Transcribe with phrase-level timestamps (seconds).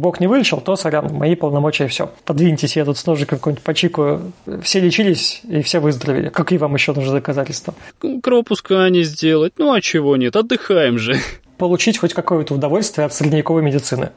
[0.00, 2.10] Бог не вылечил, то, сорян, мои полномочия все.
[2.24, 4.32] Подвиньтесь, я тут с ножиком какой-нибудь почикаю.
[4.62, 6.30] Все лечились и все выздоровели.
[6.30, 7.74] Какие вам еще нужны доказательства?
[8.22, 9.52] Кровопускание сделать.
[9.58, 11.16] Ну а чего нет, отдыхаем же.
[11.58, 14.10] Получить хоть какое-то удовольствие от средневековой медицины.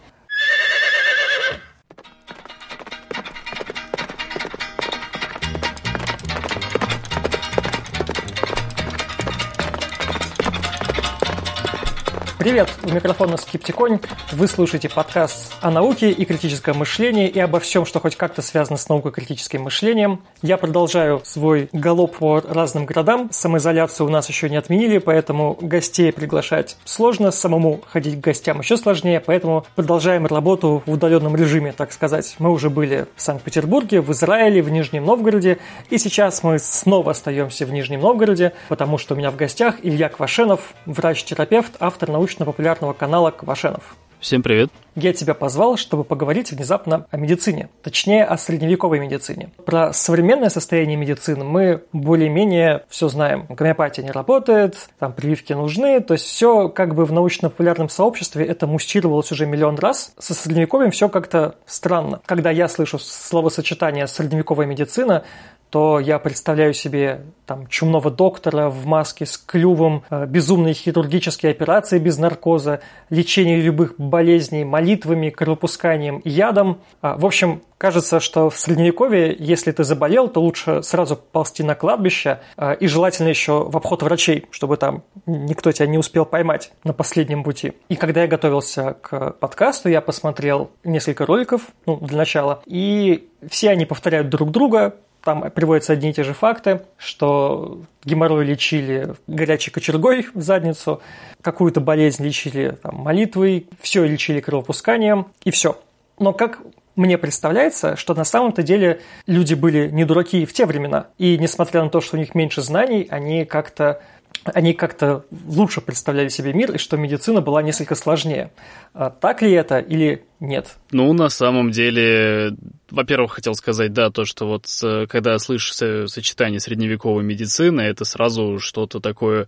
[12.44, 14.02] Привет, у микрофона Скептиконь.
[14.34, 18.76] Вы слушаете подкаст о науке и критическом мышлении и обо всем, что хоть как-то связано
[18.76, 20.20] с наукой и критическим мышлением.
[20.42, 23.30] Я продолжаю свой галоп по разным городам.
[23.32, 28.76] Самоизоляцию у нас еще не отменили, поэтому гостей приглашать сложно, самому ходить к гостям еще
[28.76, 32.36] сложнее, поэтому продолжаем работу в удаленном режиме, так сказать.
[32.40, 37.66] Мы уже были в Санкт-Петербурге, в Израиле, в Нижнем Новгороде, и сейчас мы снова остаемся
[37.66, 42.94] в Нижнем Новгороде, потому что у меня в гостях Илья Квашенов, врач-терапевт, автор научного научно-популярного
[42.94, 43.96] канала Квашенов.
[44.20, 44.70] Всем привет.
[44.96, 49.50] Я тебя позвал, чтобы поговорить внезапно о медицине, точнее о средневековой медицине.
[49.66, 53.46] Про современное состояние медицины мы более-менее все знаем.
[53.50, 58.66] Гомеопатия не работает, там прививки нужны, то есть все как бы в научно-популярном сообществе это
[58.66, 60.14] мустировалось уже миллион раз.
[60.20, 62.22] Со средневековьем все как-то странно.
[62.26, 65.26] Когда я слышу словосочетание средневековая медицина,
[65.74, 71.98] то я представляю себе там чумного доктора в маске с клювом, э, безумные хирургические операции
[71.98, 76.80] без наркоза, лечение любых болезней молитвами, кровопусканием и ядом.
[77.02, 81.74] А, в общем, кажется, что в Средневековье, если ты заболел, то лучше сразу ползти на
[81.74, 86.72] кладбище э, и желательно еще в обход врачей, чтобы там никто тебя не успел поймать
[86.84, 87.74] на последнем пути.
[87.90, 93.72] И когда я готовился к подкасту, я посмотрел несколько роликов, ну, для начала, и все
[93.72, 99.72] они повторяют друг друга, там приводятся одни и те же факты, что геморрой лечили горячей
[99.72, 101.02] кочергой в задницу,
[101.42, 105.80] какую-то болезнь лечили там, молитвой, все лечили кровопусканием, и все.
[106.20, 106.60] Но как
[106.96, 111.08] мне представляется, что на самом-то деле люди были не дураки в те времена.
[111.18, 114.02] И несмотря на то, что у них меньше знаний, они как-то
[114.46, 118.52] они как-то лучше представляли себе мир, и что медицина была несколько сложнее.
[118.94, 120.76] А так ли это или нет?
[120.92, 122.56] Ну, на самом деле,
[122.90, 124.68] во-первых, хотел сказать, да, то, что вот
[125.10, 129.48] когда слышишь сочетание средневековой медицины, это сразу что-то такое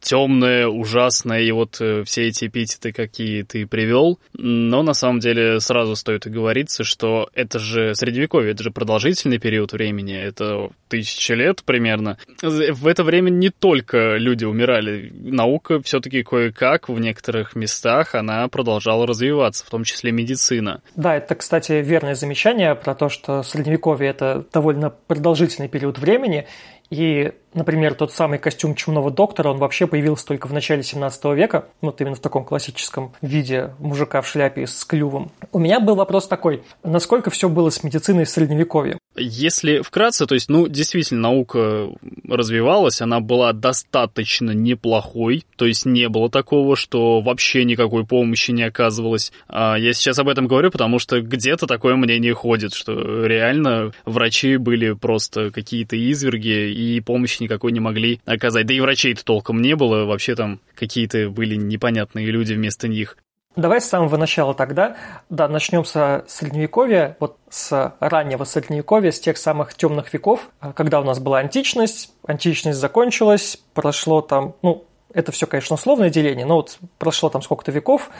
[0.00, 4.18] темное, ужасное, и вот э, все эти эпитеты, какие ты привел.
[4.34, 9.38] Но на самом деле сразу стоит и говориться, что это же средневековье, это же продолжительный
[9.38, 12.18] период времени, это тысячи лет примерно.
[12.42, 19.06] В это время не только люди умирали, наука все-таки кое-как в некоторых местах она продолжала
[19.06, 20.82] развиваться, в том числе медицина.
[20.94, 26.46] Да, это, кстати, верное замечание про то, что средневековье это довольно продолжительный период времени,
[26.90, 31.66] и, например, тот самый костюм чумного доктора, он вообще появился только в начале 17 века,
[31.80, 35.30] вот именно в таком классическом виде мужика в шляпе с клювом.
[35.52, 38.98] У меня был вопрос такой, насколько все было с медициной в Средневековье?
[39.16, 41.88] Если вкратце, то есть, ну, действительно, наука
[42.28, 48.62] развивалась, она была достаточно неплохой, то есть не было такого, что вообще никакой помощи не
[48.62, 49.32] оказывалось.
[49.48, 54.56] А я сейчас об этом говорю, потому что где-то такое мнение ходит, что реально врачи
[54.56, 58.66] были просто какие-то изверги и помощи никакой не могли оказать.
[58.66, 63.16] Да и врачей-то толком не было, вообще там какие-то были непонятные люди вместо них.
[63.56, 64.96] Давай с самого начала тогда,
[65.30, 71.04] да, начнем с средневековья, вот с раннего средневековья, с тех самых темных веков, когда у
[71.04, 74.84] нас была античность, античность закончилась, прошло там, ну,
[75.14, 78.10] это все, конечно, условное деление, но вот прошло там сколько-то веков,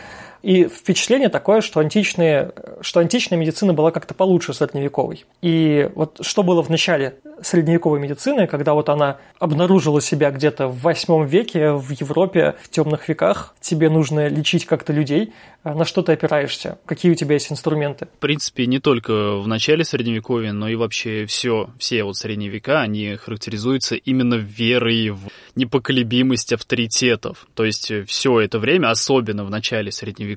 [0.42, 5.24] и впечатление такое, что, античные, что античная медицина была как-то получше средневековой.
[5.42, 10.80] И вот что было в начале средневековой медицины, когда вот она обнаружила себя где-то в
[10.80, 15.32] восьмом веке в Европе, в темных веках, тебе нужно лечить как-то людей,
[15.62, 16.78] а на что ты опираешься?
[16.86, 18.06] Какие у тебя есть инструменты?
[18.06, 22.82] В принципе, не только в начале Средневековья, но и вообще все, все вот средние века,
[22.82, 25.22] они характеризуются именно верой в
[25.56, 27.48] непоколебимость авторитетов.
[27.54, 30.35] То есть все это время, особенно в начале Средневековья,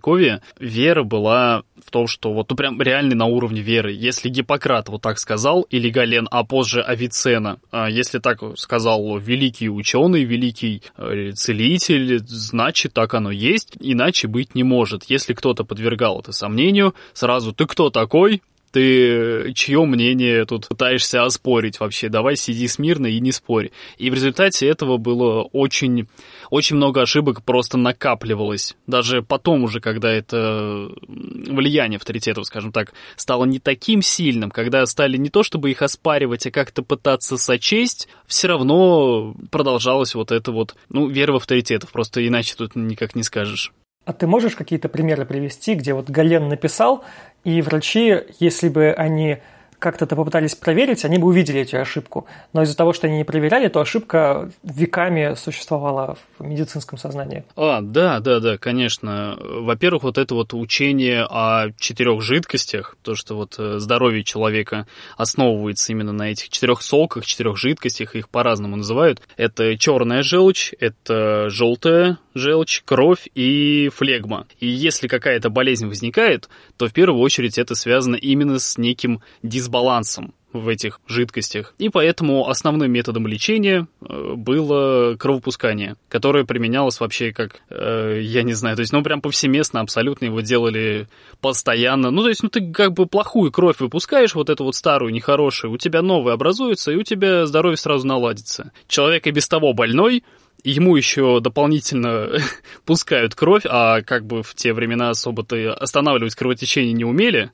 [0.59, 3.91] вера была в том, что вот ну, прям реально на уровне веры.
[3.91, 9.69] Если Гиппократ вот так сказал, или Гален, а позже Авицена, а если так сказал великий
[9.69, 15.05] ученый, великий э, целитель, значит так оно есть, иначе быть не может.
[15.05, 21.79] Если кто-то подвергал это сомнению, сразу «ты кто такой?» Ты чье мнение тут пытаешься оспорить
[21.79, 22.09] вообще?
[22.09, 23.71] Давай сиди смирно и не спорь.
[23.97, 26.07] И в результате этого было очень,
[26.49, 28.75] очень много ошибок просто накапливалось.
[28.87, 35.17] Даже потом уже, когда это влияние авторитетов, скажем так, стало не таким сильным, когда стали
[35.17, 40.75] не то чтобы их оспаривать, а как-то пытаться сочесть, все равно продолжалась вот эта вот,
[40.89, 43.71] ну, вера в авторитетов, просто иначе тут никак не скажешь.
[44.09, 47.03] А ты можешь какие-то примеры привести, где вот Гален написал,
[47.43, 49.37] и врачи, если бы они
[49.77, 52.25] как-то это попытались проверить, они бы увидели эту ошибку.
[52.51, 57.45] Но из-за того, что они не проверяли, то ошибка веками существовала в медицинском сознании.
[57.55, 59.37] А, да, да, да, конечно.
[59.39, 64.85] Во-первых, вот это вот учение о четырех жидкостях, то, что вот э, здоровье человека
[65.17, 69.21] основывается именно на этих четырех соках, четырех жидкостях, их по-разному называют.
[69.37, 74.47] Это черная желчь, это желтая желчь, кровь и флегма.
[74.59, 80.33] И если какая-то болезнь возникает, то в первую очередь это связано именно с неким дисбалансом
[80.53, 81.73] в этих жидкостях.
[81.77, 88.53] И поэтому основным методом лечения э, было кровопускание, которое применялось вообще как, э, я не
[88.53, 91.07] знаю, то есть, ну, прям повсеместно абсолютно его делали
[91.41, 92.09] постоянно.
[92.09, 95.71] Ну, то есть, ну, ты как бы плохую кровь выпускаешь, вот эту вот старую, нехорошую,
[95.71, 98.71] у тебя новая образуется, и у тебя здоровье сразу наладится.
[98.87, 100.23] Человек и без того больной,
[100.63, 102.29] ему еще дополнительно
[102.85, 107.51] пускают кровь, а как бы в те времена особо-то останавливать кровотечение не умели,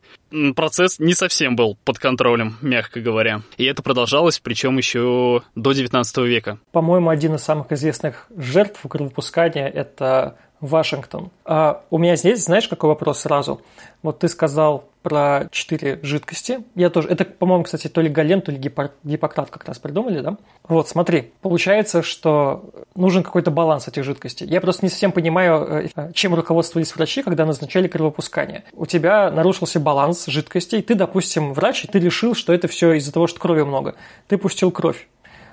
[0.56, 3.42] процесс не совсем был под контролем, мягко говоря.
[3.58, 6.60] И это продолжалось, причем еще до 19 века.
[6.72, 11.30] По-моему, один из самых известных жертв кровопускания– это Вашингтон.
[11.46, 13.62] А у меня здесь, знаешь, какой вопрос сразу?
[14.02, 16.64] Вот ты сказал про четыре жидкости.
[16.74, 20.38] Я тоже, это, по-моему, кстати, то ли Гален, то ли Гиппократ как раз придумали, да?
[20.68, 22.66] Вот, смотри, получается, что
[22.96, 24.48] нужен какой-то баланс этих жидкостей.
[24.48, 28.64] Я просто не совсем понимаю, э, чем руководствовались врачи, когда назначали кровопускание.
[28.74, 33.14] У тебя нарушился баланс жидкостей, ты, допустим, врач, и ты решил, что это все из-за
[33.14, 33.94] того, что крови много.
[34.28, 35.08] Ты пустил кровь.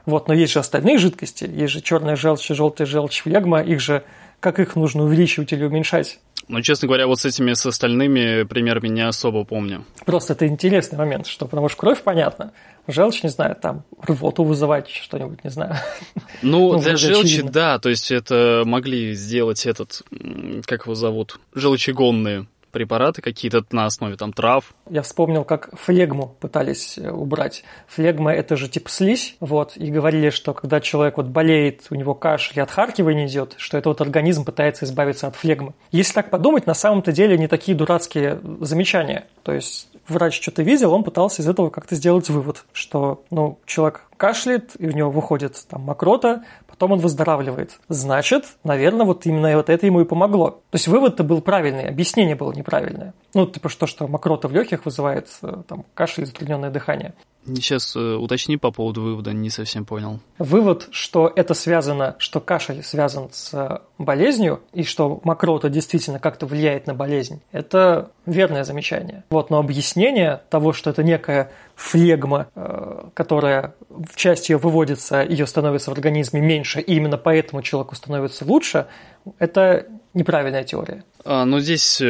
[0.06, 4.04] Вот, но есть же остальные жидкости, есть же черная желчь, желтая желчь, флегма, их же
[4.40, 6.18] как их нужно увеличивать или уменьшать?
[6.48, 9.84] Ну, честно говоря, вот с этими, с остальными примерами не особо помню.
[10.04, 12.52] Просто это интересный момент, что потому что кровь, понятно,
[12.88, 15.76] желчь, не знаю, там, рвоту вызывать, что-нибудь, не знаю.
[16.42, 17.52] Ну, ну для желчи, очевидно.
[17.52, 20.02] да, то есть это могли сделать этот,
[20.66, 24.74] как его зовут, желчегонные препараты какие-то на основе там трав.
[24.90, 27.62] Я вспомнил, как флегму пытались э, убрать.
[27.86, 32.14] Флегма– это же типа слизь, вот, и говорили, что когда человек вот болеет, у него
[32.14, 35.74] кашель и отхаркивание идет, что это вот организм пытается избавиться от флегмы.
[35.92, 39.26] Если так подумать, на самом-то деле не такие дурацкие замечания.
[39.42, 44.02] То есть врач что-то видел, он пытался из этого как-то сделать вывод, что ну, человек
[44.16, 46.44] кашляет, и у него выходит там мокрота,
[46.82, 47.78] потом он выздоравливает.
[47.88, 50.50] Значит, наверное, вот именно вот это ему и помогло.
[50.50, 53.14] То есть вывод-то был правильный, объяснение было неправильное.
[53.34, 57.14] Ну, типа что, что мокрота в легких вызывает э, там, кашель и затрудненное дыхание.
[57.44, 60.20] Сейчас э, уточни по поводу вывода, не совсем понял.
[60.38, 66.46] Вывод, что это связано, что кашель связан с э, болезнью, и что мокрота действительно как-то
[66.46, 69.24] влияет на болезнь, это верное замечание.
[69.30, 75.46] Вот, но объяснение того, что это некая флегма, э, которая в части ее выводится, ее
[75.46, 78.86] становится в организме меньше, и именно поэтому человеку становится лучше,
[79.40, 81.04] это неправильная теория.
[81.24, 82.00] А, но здесь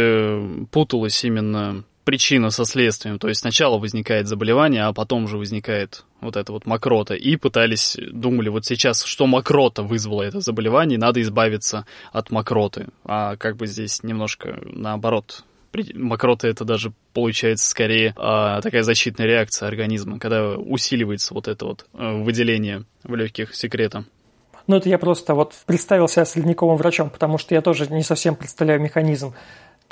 [0.70, 3.18] путалось именно причина со следствием.
[3.18, 7.14] То есть сначала возникает заболевание, а потом уже возникает вот это вот мокрота.
[7.14, 12.88] И пытались, думали, вот сейчас, что мокрота вызвала это заболевание, надо избавиться от мокроты.
[13.04, 15.44] А как бы здесь немножко наоборот.
[15.94, 21.86] Мокрота это даже получается скорее а, такая защитная реакция организма, когда усиливается вот это вот
[21.94, 24.04] а, выделение в легких секрета.
[24.66, 28.36] Ну, это я просто вот представил себя средниковым врачом, потому что я тоже не совсем
[28.36, 29.34] представляю механизм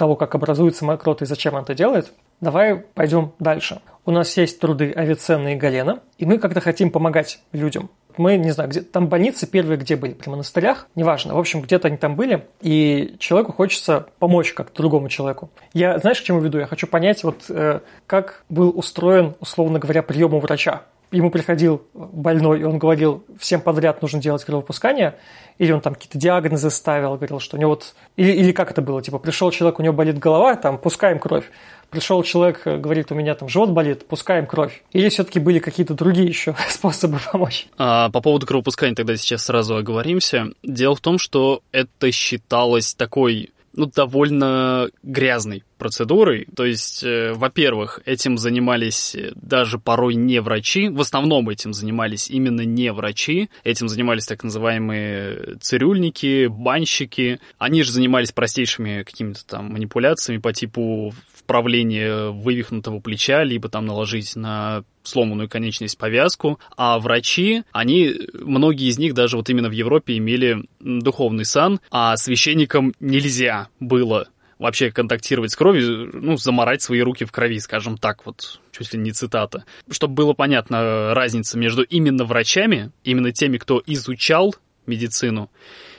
[0.01, 2.11] того, как образуется мокрота и зачем он это делает,
[2.41, 3.83] давай пойдем дальше.
[4.07, 7.91] У нас есть труды Авиценна и Галена, и мы как-то хотим помогать людям.
[8.17, 11.35] Мы, не знаю, где там больницы первые где были, при монастырях, неважно.
[11.35, 15.51] В общем, где-то они там были, и человеку хочется помочь как другому человеку.
[15.75, 16.59] Я, знаешь, к чему веду?
[16.59, 20.81] Я хочу понять, вот э, как был устроен, условно говоря, прием у врача
[21.13, 25.17] ему приходил больной, и он говорил, всем подряд нужно делать кровопускание,
[25.59, 27.95] или он там какие-то диагнозы ставил, говорил, что у него вот...
[28.17, 29.03] Или, или как это было?
[29.03, 31.45] Типа, пришел человек, у него болит голова, там, пускаем кровь.
[31.91, 34.83] Пришел человек, говорит, у меня там живот болит, пускаем кровь.
[34.93, 37.67] Или все-таки были какие-то другие еще способы помочь?
[37.77, 40.53] А, по поводу кровопускания тогда сейчас сразу оговоримся.
[40.63, 46.47] Дело в том, что это считалось такой ну, довольно грязной процедурой.
[46.55, 50.89] То есть, э, во-первых, этим занимались э, даже порой не врачи.
[50.89, 53.49] В основном этим занимались именно не врачи.
[53.65, 57.41] Этим занимались так называемые цирюльники, банщики.
[57.59, 61.15] Они же занимались простейшими какими-то там манипуляциями по типу
[61.51, 68.99] вправления вывихнутого плеча, либо там наложить на сломанную конечность повязку, а врачи, они, многие из
[68.99, 74.29] них даже вот именно в Европе имели духовный сан, а священникам нельзя было
[74.61, 79.01] вообще контактировать с кровью, ну, заморать свои руки в крови, скажем так, вот чуть ли
[79.01, 79.65] не цитата.
[79.91, 84.55] Чтобы было понятно разница между именно врачами, именно теми, кто изучал
[84.87, 85.51] медицину,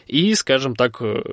[0.07, 1.23] и, скажем так, э,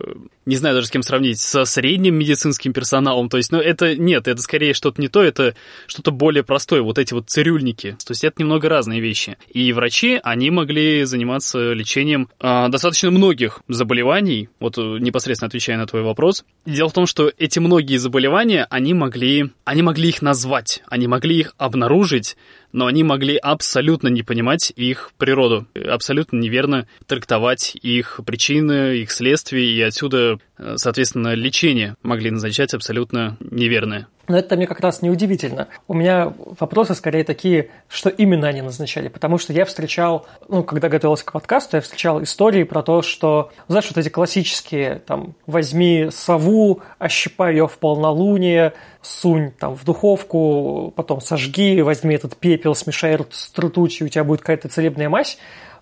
[0.48, 3.28] не знаю даже с кем сравнить, со средним медицинским персоналом.
[3.28, 5.54] То есть, ну, это нет, это скорее что-то не то, это
[5.86, 6.80] что-то более простое.
[6.80, 7.98] Вот эти вот цирюльники.
[8.04, 9.36] То есть, это немного разные вещи.
[9.52, 14.48] И врачи, они могли заниматься лечением э, достаточно многих заболеваний.
[14.58, 16.44] Вот э, непосредственно отвечая на твой вопрос.
[16.64, 21.40] Дело в том, что эти многие заболевания, они могли, они могли их назвать, они могли
[21.40, 22.36] их обнаружить,
[22.72, 29.64] но они могли абсолютно не понимать их природу, абсолютно неверно трактовать их причины, их следствия,
[29.64, 34.08] и отсюда, э, соответственно, лечение могли назначать абсолютно неверное.
[34.28, 35.68] Но это мне как раз не удивительно.
[35.88, 39.08] У меня вопросы скорее такие, что именно они назначали.
[39.08, 43.50] Потому что я встречал, ну, когда готовился к подкасту, я встречал истории про то, что,
[43.68, 50.92] знаешь, вот эти классические, там, возьми сову, ощипай ее в полнолуние, сунь там в духовку,
[50.94, 55.38] потом сожги, возьми этот пепел, смешай с ртутью, у тебя будет какая-то целебная мазь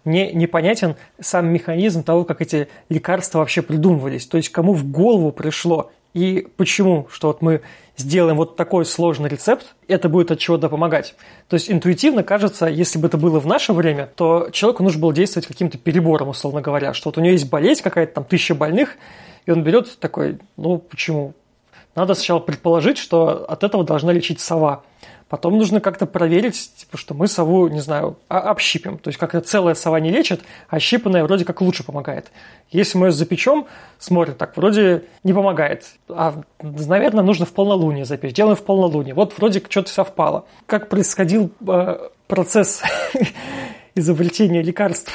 [0.06, 4.26] мне непонятен сам механизм того, как эти лекарства вообще придумывались.
[4.26, 7.60] То есть кому в голову пришло и почему, что вот мы
[7.98, 11.14] сделаем вот такой сложный рецепт, это будет от чего-то помогать.
[11.48, 15.12] То есть интуитивно кажется, если бы это было в наше время, то человеку нужно было
[15.12, 18.96] действовать каким-то перебором, условно говоря, что вот у него есть болезнь какая-то, там тысяча больных,
[19.44, 21.34] и он берет такой, ну почему?
[21.94, 24.84] Надо сначала предположить, что от этого должна лечить сова.
[25.28, 28.96] Потом нужно как-то проверить, типа, что мы сову, не знаю, общипим.
[28.98, 32.30] То есть как-то целая сова не лечит, а щипанная вроде как лучше помогает.
[32.70, 33.66] Если мы ее запечем,
[33.98, 35.86] смотрим, так вроде не помогает.
[36.08, 38.34] А, наверное, нужно в полнолуние запечь.
[38.34, 39.14] Делаем в полнолуние.
[39.14, 40.44] Вот вроде что-то совпало.
[40.66, 42.82] Как происходил э, процесс
[43.96, 45.12] изобретения лекарств?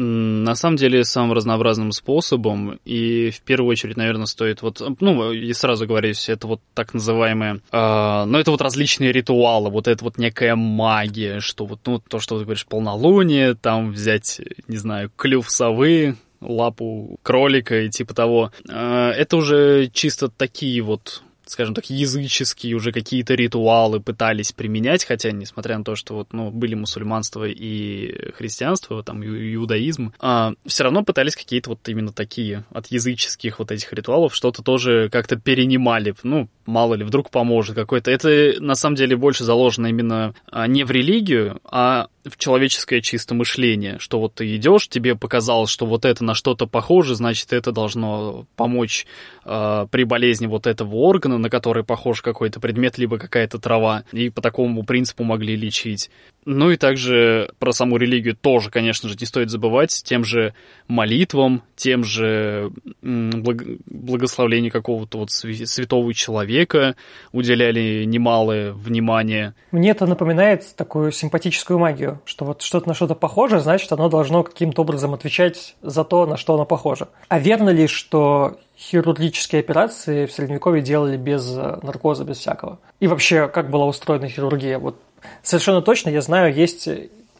[0.00, 5.52] На самом деле, самым разнообразным способом, и в первую очередь, наверное, стоит вот, ну, и
[5.52, 10.16] сразу говорю, это вот так называемые, э, ну, это вот различные ритуалы, вот это вот
[10.16, 15.50] некая магия, что вот, ну, то, что ты говоришь, полнолуние, там взять, не знаю, клюв
[15.50, 18.52] совы, лапу кролика и типа того.
[18.68, 25.30] Э, это уже чисто такие вот скажем так, языческие уже какие-то ритуалы пытались применять, хотя,
[25.32, 31.04] несмотря на то, что вот, ну, были мусульманство и христианство, там, иудаизм, а, все равно
[31.04, 36.48] пытались какие-то вот именно такие от языческих вот этих ритуалов что-то тоже как-то перенимали, ну,
[36.66, 38.10] мало ли, вдруг поможет какой-то.
[38.10, 43.34] Это, на самом деле, больше заложено именно а, не в религию, а в человеческое чисто
[43.34, 47.72] мышление, что вот ты идешь, тебе показалось, что вот это на что-то похоже, значит, это
[47.72, 49.06] должно помочь
[49.48, 54.30] э, при болезни вот этого органа, на который похож какой-то предмет, либо какая-то трава, и
[54.30, 56.10] по такому принципу могли лечить.
[56.44, 60.54] Ну и также про саму религию тоже, конечно же, не стоит забывать, тем же
[60.88, 66.96] молитвам, тем же благословлению какого-то вот святого человека
[67.32, 69.54] уделяли немалое внимание.
[69.70, 74.42] Мне это напоминает такую симпатическую магию, что вот что-то на что-то похоже, значит, оно должно
[74.42, 77.08] каким-то образом отвечать за то, на что оно похоже.
[77.28, 82.78] А верно ли, что хирургические операции в Средневековье делали без наркоза, без всякого?
[83.00, 84.78] И вообще, как была устроена хирургия?
[84.78, 84.96] Вот
[85.42, 86.88] Совершенно точно, я знаю, есть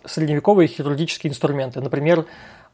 [0.05, 1.81] средневековые хирургические инструменты.
[1.81, 2.25] Например,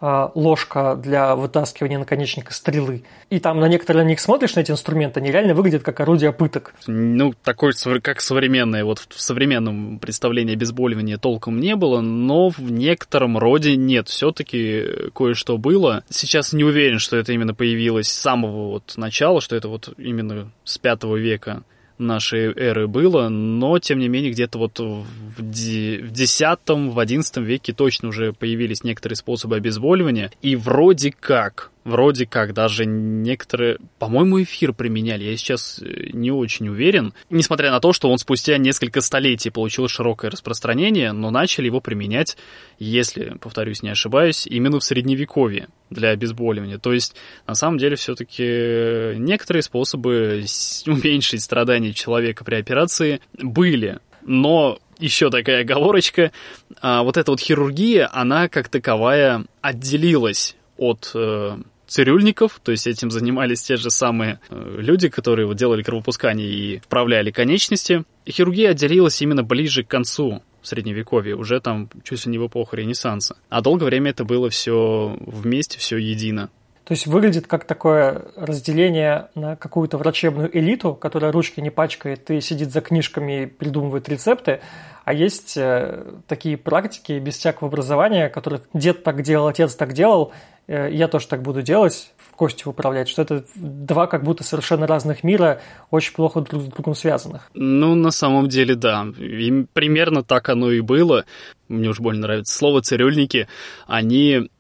[0.01, 3.05] ложка для вытаскивания наконечника стрелы.
[3.31, 6.33] И там на некоторые на них смотришь, на эти инструменты, они реально выглядят как орудие
[6.33, 6.75] пыток.
[6.87, 7.73] Ну, такой,
[8.03, 8.85] как современное.
[8.85, 14.09] Вот в современном представлении обезболивания толком не было, но в некотором роде нет.
[14.09, 16.05] Все-таки кое-что было.
[16.11, 20.51] Сейчас не уверен, что это именно появилось с самого вот начала, что это вот именно
[20.65, 21.63] с пятого века
[21.99, 25.05] нашей эры было, но, тем не менее, где-то вот в
[25.39, 32.55] X, в XI веке точно уже появились некоторые способы обезболивания, и вроде как вроде как
[32.55, 38.11] даже некоторые, по-моему, эфир применяли, я сейчас э, не очень уверен, несмотря на то, что
[38.11, 42.37] он спустя несколько столетий получил широкое распространение, но начали его применять,
[42.79, 46.79] если, повторюсь, не ошибаюсь, именно в средневековье для обезболивания.
[46.79, 47.15] То есть,
[47.47, 50.45] на самом деле, все-таки некоторые способы
[50.87, 56.33] уменьшить страдания человека при операции были, но еще такая оговорочка,
[56.81, 61.57] а, вот эта вот хирургия, она как таковая отделилась от э,
[61.95, 66.79] цирюльников, то есть этим занимались те же самые э, люди, которые вот делали кровопускание и
[66.81, 68.03] вправляли конечности.
[68.25, 72.75] И хирургия отделилась именно ближе к концу средневековья, уже там чуть ли не в эпоху
[72.75, 73.37] Ренессанса.
[73.49, 76.51] А долгое время это было все вместе, все едино.
[76.85, 82.41] То есть выглядит как такое разделение на какую-то врачебную элиту, которая ручки не пачкает и
[82.43, 84.61] сидит за книжками и придумывает рецепты,
[85.05, 90.33] а есть э, такие практики без всякого образования, которые дед так делал, отец так делал,
[90.67, 94.87] Э, я тоже так буду делать, в кости управлять, что это два как будто совершенно
[94.87, 95.61] разных мира,
[95.91, 97.51] очень плохо друг с другом связанных.
[97.55, 99.07] Ну, на самом деле, да.
[99.19, 101.25] И примерно так оно и было.
[101.69, 103.49] Мне уж больно нравится слово цирюльники,
[103.87, 104.51] они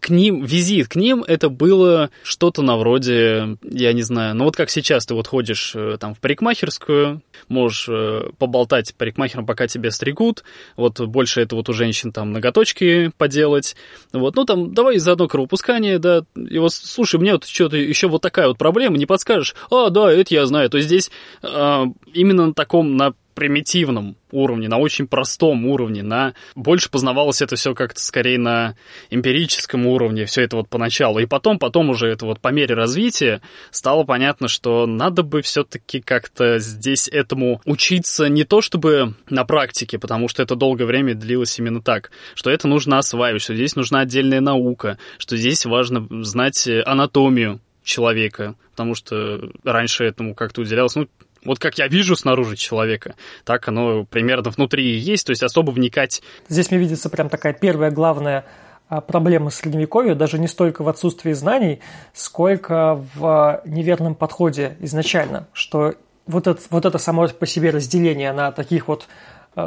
[0.00, 4.56] к ним, визит к ним, это было что-то на вроде, я не знаю, ну вот
[4.56, 9.90] как сейчас ты вот ходишь э, там в парикмахерскую, можешь э, поболтать парикмахером, пока тебя
[9.90, 10.44] стригут,
[10.76, 13.76] вот больше это вот у женщин там ноготочки поделать,
[14.12, 18.22] вот, ну там давай заодно кровопускание, да, и вот слушай, мне вот что-то еще вот
[18.22, 19.54] такая вот проблема, не подскажешь?
[19.70, 21.10] А, да, это я знаю, то есть здесь
[21.42, 27.56] а, именно на таком, на примитивном уровне, на очень простом уровне, на больше познавалось это
[27.56, 28.76] все как-то скорее на
[29.10, 31.18] эмпирическом уровне, все это вот поначалу.
[31.18, 36.00] И потом, потом уже это вот по мере развития стало понятно, что надо бы все-таки
[36.00, 41.58] как-то здесь этому учиться не то чтобы на практике, потому что это долгое время длилось
[41.58, 46.68] именно так, что это нужно осваивать, что здесь нужна отдельная наука, что здесь важно знать
[46.84, 51.06] анатомию человека, потому что раньше этому как-то уделялось, ну,
[51.44, 56.22] вот как я вижу снаружи человека, так оно примерно внутри есть, то есть особо вникать.
[56.48, 58.44] Здесь мне видится прям такая первая главная
[58.88, 61.80] а, проблема средневековья даже не столько в отсутствии знаний,
[62.12, 65.94] сколько в неверном подходе изначально, что
[66.26, 69.06] вот это, вот это само по себе разделение на таких вот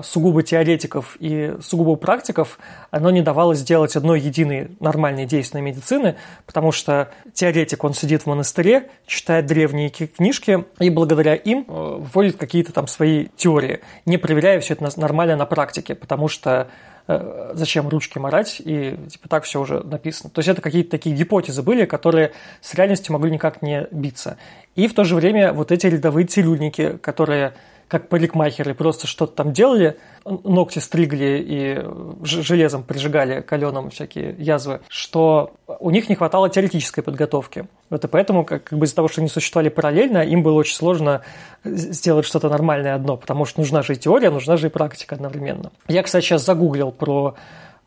[0.03, 2.59] сугубо теоретиков и сугубо практиков,
[2.91, 6.15] оно не давало сделать одной единой нормальной действенной медицины,
[6.45, 12.37] потому что теоретик, он сидит в монастыре, читает древние книжки и благодаря им э, вводит
[12.37, 16.67] какие-то там свои теории, не проверяя все это нормально на практике, потому что
[17.07, 20.29] э, зачем ручки морать, и типа так все уже написано.
[20.29, 24.37] То есть это какие-то такие гипотезы были, которые с реальностью могли никак не биться.
[24.75, 27.53] И в то же время вот эти рядовые цирюльники, которые
[27.87, 31.85] как парикмахеры просто что-то там делали, ногти стригли и
[32.23, 37.67] железом прижигали каленым всякие язвы, что у них не хватало теоретической подготовки.
[37.89, 40.75] Вот и поэтому, как, как бы из-за того, что они существовали параллельно, им было очень
[40.75, 41.21] сложно
[41.63, 45.71] сделать что-то нормальное одно, потому что нужна же и теория, нужна же и практика одновременно.
[45.87, 47.35] Я, кстати, сейчас загуглил про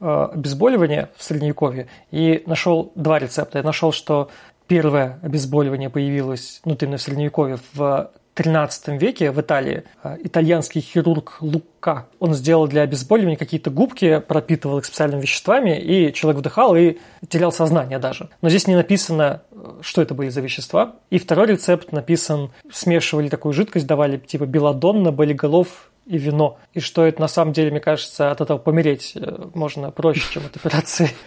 [0.01, 3.59] э, обезболивание в Средневековье и нашел два рецепта.
[3.59, 4.31] Я нашел, что
[4.67, 11.37] первое обезболивание появилось, ну, именно в Средневековье, в XIII веке в Италии а, итальянский хирург
[11.41, 16.99] Лука, он сделал для обезболивания какие-то губки, пропитывал их специальными веществами, и человек вдыхал и
[17.29, 18.31] терял сознание даже.
[18.41, 19.43] Но здесь не написано,
[19.81, 20.97] что это были за вещества.
[21.11, 26.59] И второй рецепт написан, смешивали такую жидкость, давали типа белодонна, болиголов и вино.
[26.75, 30.45] И что это на самом деле, мне кажется, от этого помереть э, можно проще, чем
[30.47, 31.11] от операции.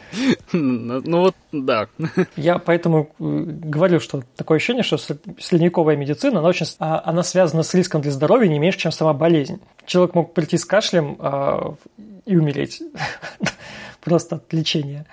[0.52, 1.88] Ну, вот, да.
[2.36, 7.64] Я поэтому э, говорю, что такое ощущение, что средневековая медицина, она очень а, она связана
[7.64, 9.60] с риском для здоровья не меньше, чем сама болезнь.
[9.86, 11.76] Человек мог прийти с кашлем а,
[12.26, 12.82] и умереть
[14.02, 15.06] просто от лечения.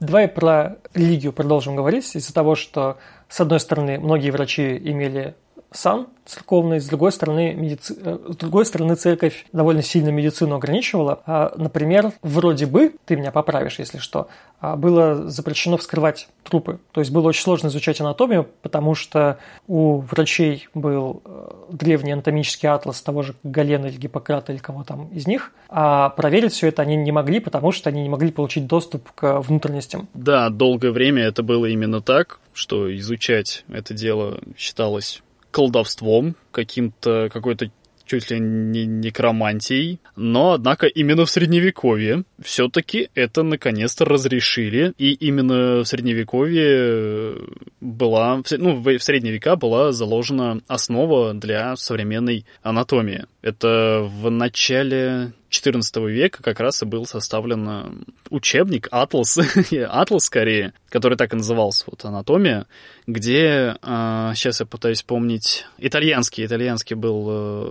[0.00, 5.34] Давай про религию продолжим говорить из-за того, что, с одной стороны, многие врачи имели
[5.72, 7.96] сан церковный, с другой стороны, медици...
[7.98, 11.22] Э, с другой стороны церковь довольно сильно медицину ограничивала.
[11.26, 14.28] А, например, вроде бы, ты меня поправишь, если что,
[14.60, 16.80] а, было запрещено вскрывать трупы.
[16.92, 22.68] То есть было очень сложно изучать анатомию, потому что у врачей был э, древний анатомический
[22.68, 26.82] атлас того же Галена или Гиппократа или кого там из них, а проверить все это
[26.82, 30.08] они не могли, потому что они не могли получить доступ к внутренностям.
[30.12, 37.70] Да, долгое время это было именно так, что изучать это дело считалось колдовством, каким-то какой-то
[38.08, 45.82] чуть ли не некромантией, но, однако, именно в Средневековье все-таки это наконец-то разрешили, и именно
[45.82, 47.36] в Средневековье
[47.80, 53.26] была, ну, в Средние века была заложена основа для современной анатомии.
[53.40, 57.84] Это в начале XIV века как раз и был составлен э,
[58.30, 59.38] учебник, атлас,
[59.88, 62.66] атлас скорее, который так и назывался, вот «Анатомия»,
[63.06, 67.70] где, э, сейчас я пытаюсь помнить, итальянский, итальянский был э,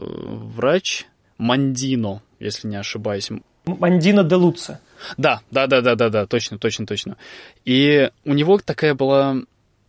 [0.55, 1.05] врач
[1.37, 3.29] Мандино, если не ошибаюсь.
[3.65, 4.79] Мандино де Луце.
[5.17, 7.17] Да, да, да, да, да, да, точно, точно, точно.
[7.65, 9.37] И у него такая была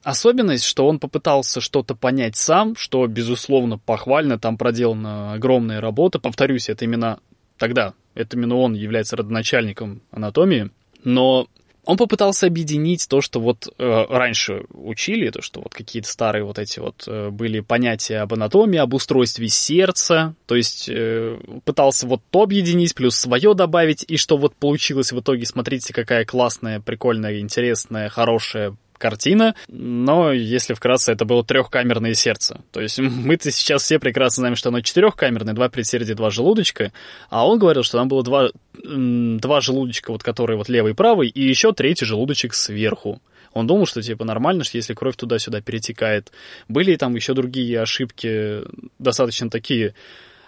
[0.02, 6.18] особенность, что он попытался что-то понять сам, что, безусловно, похвально, там проделана огромная работа.
[6.18, 7.20] Повторюсь, это именно
[7.58, 10.70] тогда, это именно он является родоначальником анатомии,
[11.04, 11.48] но
[11.88, 16.58] он попытался объединить то, что вот э, раньше учили, то, что вот какие-то старые вот
[16.58, 22.20] эти вот э, были понятия об анатомии, об устройстве сердца, то есть э, пытался вот
[22.30, 27.40] то объединить, плюс свое добавить, и что вот получилось в итоге, смотрите, какая классная, прикольная,
[27.40, 32.60] интересная, хорошая картина, но если вкратце, это было трехкамерное сердце.
[32.72, 36.92] То есть мы-то сейчас все прекрасно знаем, что оно четырехкамерное, два предсердия, два желудочка,
[37.30, 41.28] а он говорил, что там было два, два желудочка, вот которые вот левый и правый,
[41.28, 43.20] и еще третий желудочек сверху.
[43.52, 46.32] Он думал, что типа нормально, что если кровь туда-сюда перетекает.
[46.68, 48.62] Были там еще другие ошибки,
[48.98, 49.94] достаточно такие,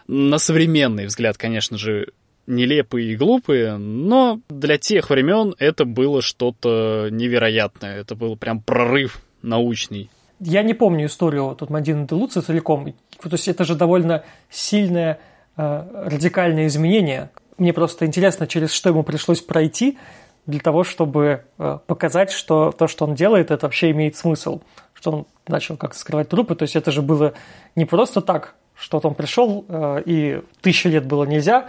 [0.06, 2.08] на современный взгляд, конечно же,
[2.50, 8.00] нелепые и глупые, но для тех времен это было что-то невероятное.
[8.00, 10.10] Это был прям прорыв научный.
[10.40, 12.92] Я не помню историю тут Мадины де Луци целиком.
[13.22, 15.20] То есть это же довольно сильное
[15.56, 17.30] э, радикальное изменение.
[17.58, 19.98] Мне просто интересно, через что ему пришлось пройти
[20.46, 24.62] для того, чтобы э, показать, что то, что он делает, это вообще имеет смысл.
[24.94, 26.54] Что он начал как-то скрывать трупы.
[26.54, 27.34] То есть это же было
[27.76, 31.68] не просто так, что он пришел, э, и тысячу лет было нельзя,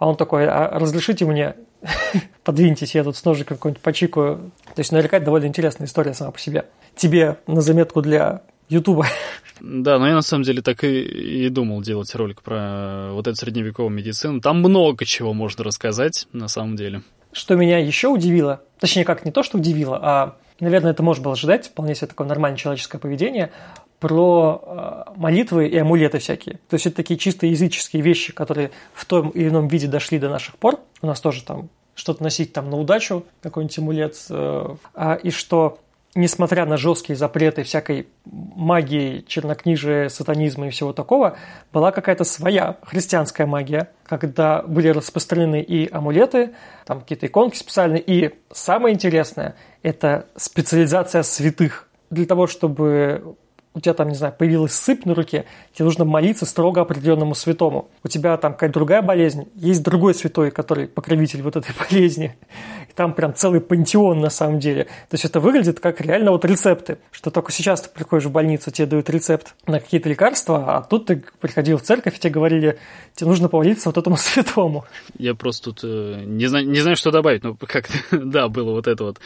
[0.00, 1.54] а он такой, а разрешите мне,
[2.42, 4.50] подвиньтесь, я тут с ножиком какой-нибудь почикаю.
[4.74, 6.64] То есть наверняка это довольно интересная история сама по себе.
[6.96, 9.06] Тебе на заметку для Ютуба.
[9.62, 13.36] Да, но я на самом деле так и, и думал делать ролик про вот эту
[13.36, 14.40] средневековую медицину.
[14.40, 17.02] Там много чего можно рассказать на самом деле.
[17.32, 21.34] Что меня еще удивило, точнее как не то, что удивило, а, наверное, это можно было
[21.34, 23.52] ожидать, вполне себе такое нормальное человеческое поведение,
[24.00, 26.58] про э, молитвы и амулеты всякие.
[26.68, 30.28] То есть это такие чисто языческие вещи, которые в том или ином виде дошли до
[30.30, 30.80] наших пор.
[31.02, 34.16] У нас тоже там что-то носить там на удачу, какой-нибудь амулет.
[34.30, 35.78] Э, а, и что
[36.14, 41.36] несмотря на жесткие запреты всякой магии, чернокнижия, сатанизма и всего такого,
[41.72, 46.54] была какая-то своя христианская магия, когда были распространены и амулеты,
[46.86, 51.88] там какие-то иконки специальные, и самое интересное– это специализация святых.
[52.10, 53.36] Для того, чтобы
[53.72, 57.88] у тебя там, не знаю, появилась сыпь на руке, тебе нужно молиться строго определенному святому.
[58.02, 62.36] У тебя там какая-то другая болезнь, есть другой святой, который покровитель вот этой болезни.
[62.88, 64.84] И там прям целый пантеон на самом деле.
[64.84, 68.72] То есть это выглядит как реально вот рецепты, что только сейчас ты приходишь в больницу,
[68.72, 72.78] тебе дают рецепт на какие-то лекарства, а тут ты приходил в церковь, и тебе говорили,
[73.14, 74.84] тебе нужно помолиться вот этому святому.
[75.16, 78.88] Я просто тут э, не, знаю, не знаю, что добавить, но как-то, да, было вот
[78.88, 79.20] это вот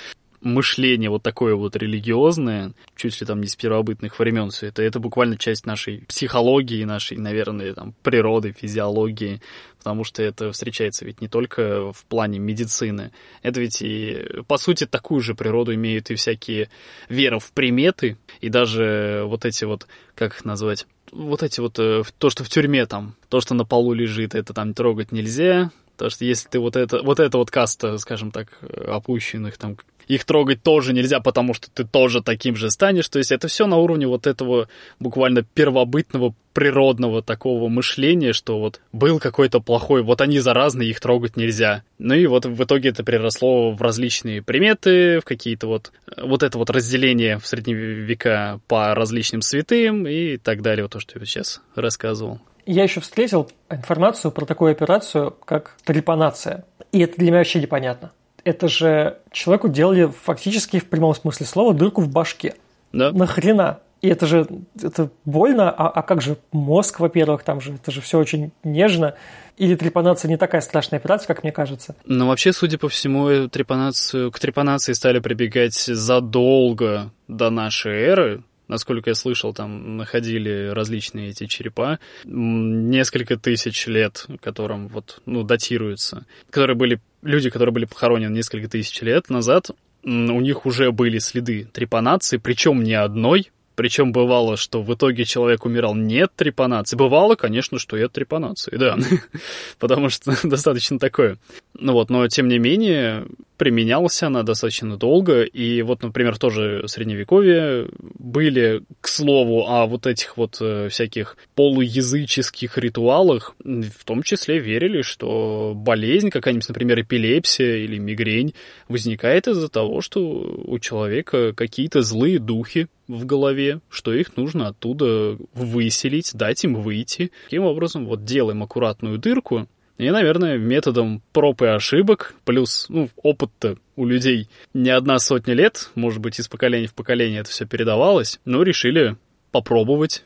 [0.45, 5.01] мышление вот такое вот религиозное, чуть ли там не с первобытных времен все это, это
[5.01, 9.41] буквально часть нашей психологии, нашей, наверное, там, природы, физиологии,
[9.79, 13.11] потому что это встречается ведь не только в плане медицины,
[13.43, 16.69] это ведь и, по сути, такую же природу имеют и всякие
[17.09, 22.03] веры в приметы, и даже вот эти вот, как их назвать, вот эти вот, э,
[22.19, 26.11] то, что в тюрьме там, то, что на полу лежит, это там трогать нельзя, то
[26.11, 28.49] что если ты вот это, вот это вот каста, скажем так,
[28.87, 29.77] опущенных там
[30.09, 33.09] их трогать тоже нельзя, потому что ты тоже таким же станешь.
[33.09, 34.69] То есть это все на уровне вот этого
[35.01, 41.37] буквально первобытного, природного такого мышления, что вот был какой-то плохой, вот они заразные, их трогать
[41.37, 41.83] нельзя.
[41.99, 46.57] Ну и вот в итоге это переросло в различные приметы, в какие-то вот, вот это
[46.57, 51.27] вот разделение в средние века по различным святым и так далее, вот то, что я
[51.27, 52.41] сейчас рассказывал.
[52.67, 56.65] Я еще встретил информацию про такую операцию, как трепанация.
[56.93, 58.13] И это для меня вообще непонятно
[58.45, 62.55] это же человеку делали фактически в прямом смысле слова дырку в башке.
[62.93, 63.11] Да.
[63.13, 63.81] Нахрена?
[64.03, 64.47] И это же
[64.83, 69.15] это больно, а, а как же мозг, во-первых, там же, это же все очень нежно.
[69.57, 71.95] Или трепанация не такая страшная операция, как мне кажется?
[72.05, 79.11] Ну, вообще, судя по всему, трепанацию, к трепанации стали прибегать задолго до нашей эры, насколько
[79.11, 86.77] я слышал, там находили различные эти черепа, несколько тысяч лет, которым вот, ну, датируются, которые
[86.77, 89.71] были, люди, которые были похоронены несколько тысяч лет назад,
[90.03, 90.09] у
[90.41, 95.95] них уже были следы трепанации, причем не одной, причем бывало, что в итоге человек умирал
[95.95, 96.97] не от трепанации.
[96.97, 98.97] Бывало, конечно, что и от трепанации, да.
[99.79, 101.39] Потому что достаточно такое.
[101.75, 106.89] Ну вот, но тем не менее, применялась она достаточно долго, и вот, например, тоже в
[106.89, 107.89] Средневековье
[108.19, 115.03] были, к слову, о вот этих вот э, всяких полуязыческих ритуалах, в том числе верили,
[115.03, 118.55] что болезнь, какая-нибудь, например, эпилепсия или мигрень,
[118.89, 125.37] возникает из-за того, что у человека какие-то злые духи в голове, что их нужно оттуда
[125.53, 127.31] выселить, дать им выйти.
[127.45, 133.77] Таким образом, вот делаем аккуратную дырку, и, наверное, методом проб и ошибок, плюс, ну, опыт-то
[133.97, 138.41] у людей не одна сотня лет, может быть, из поколения в поколение это все передавалось,
[138.45, 139.17] но решили
[139.53, 140.25] попробовать.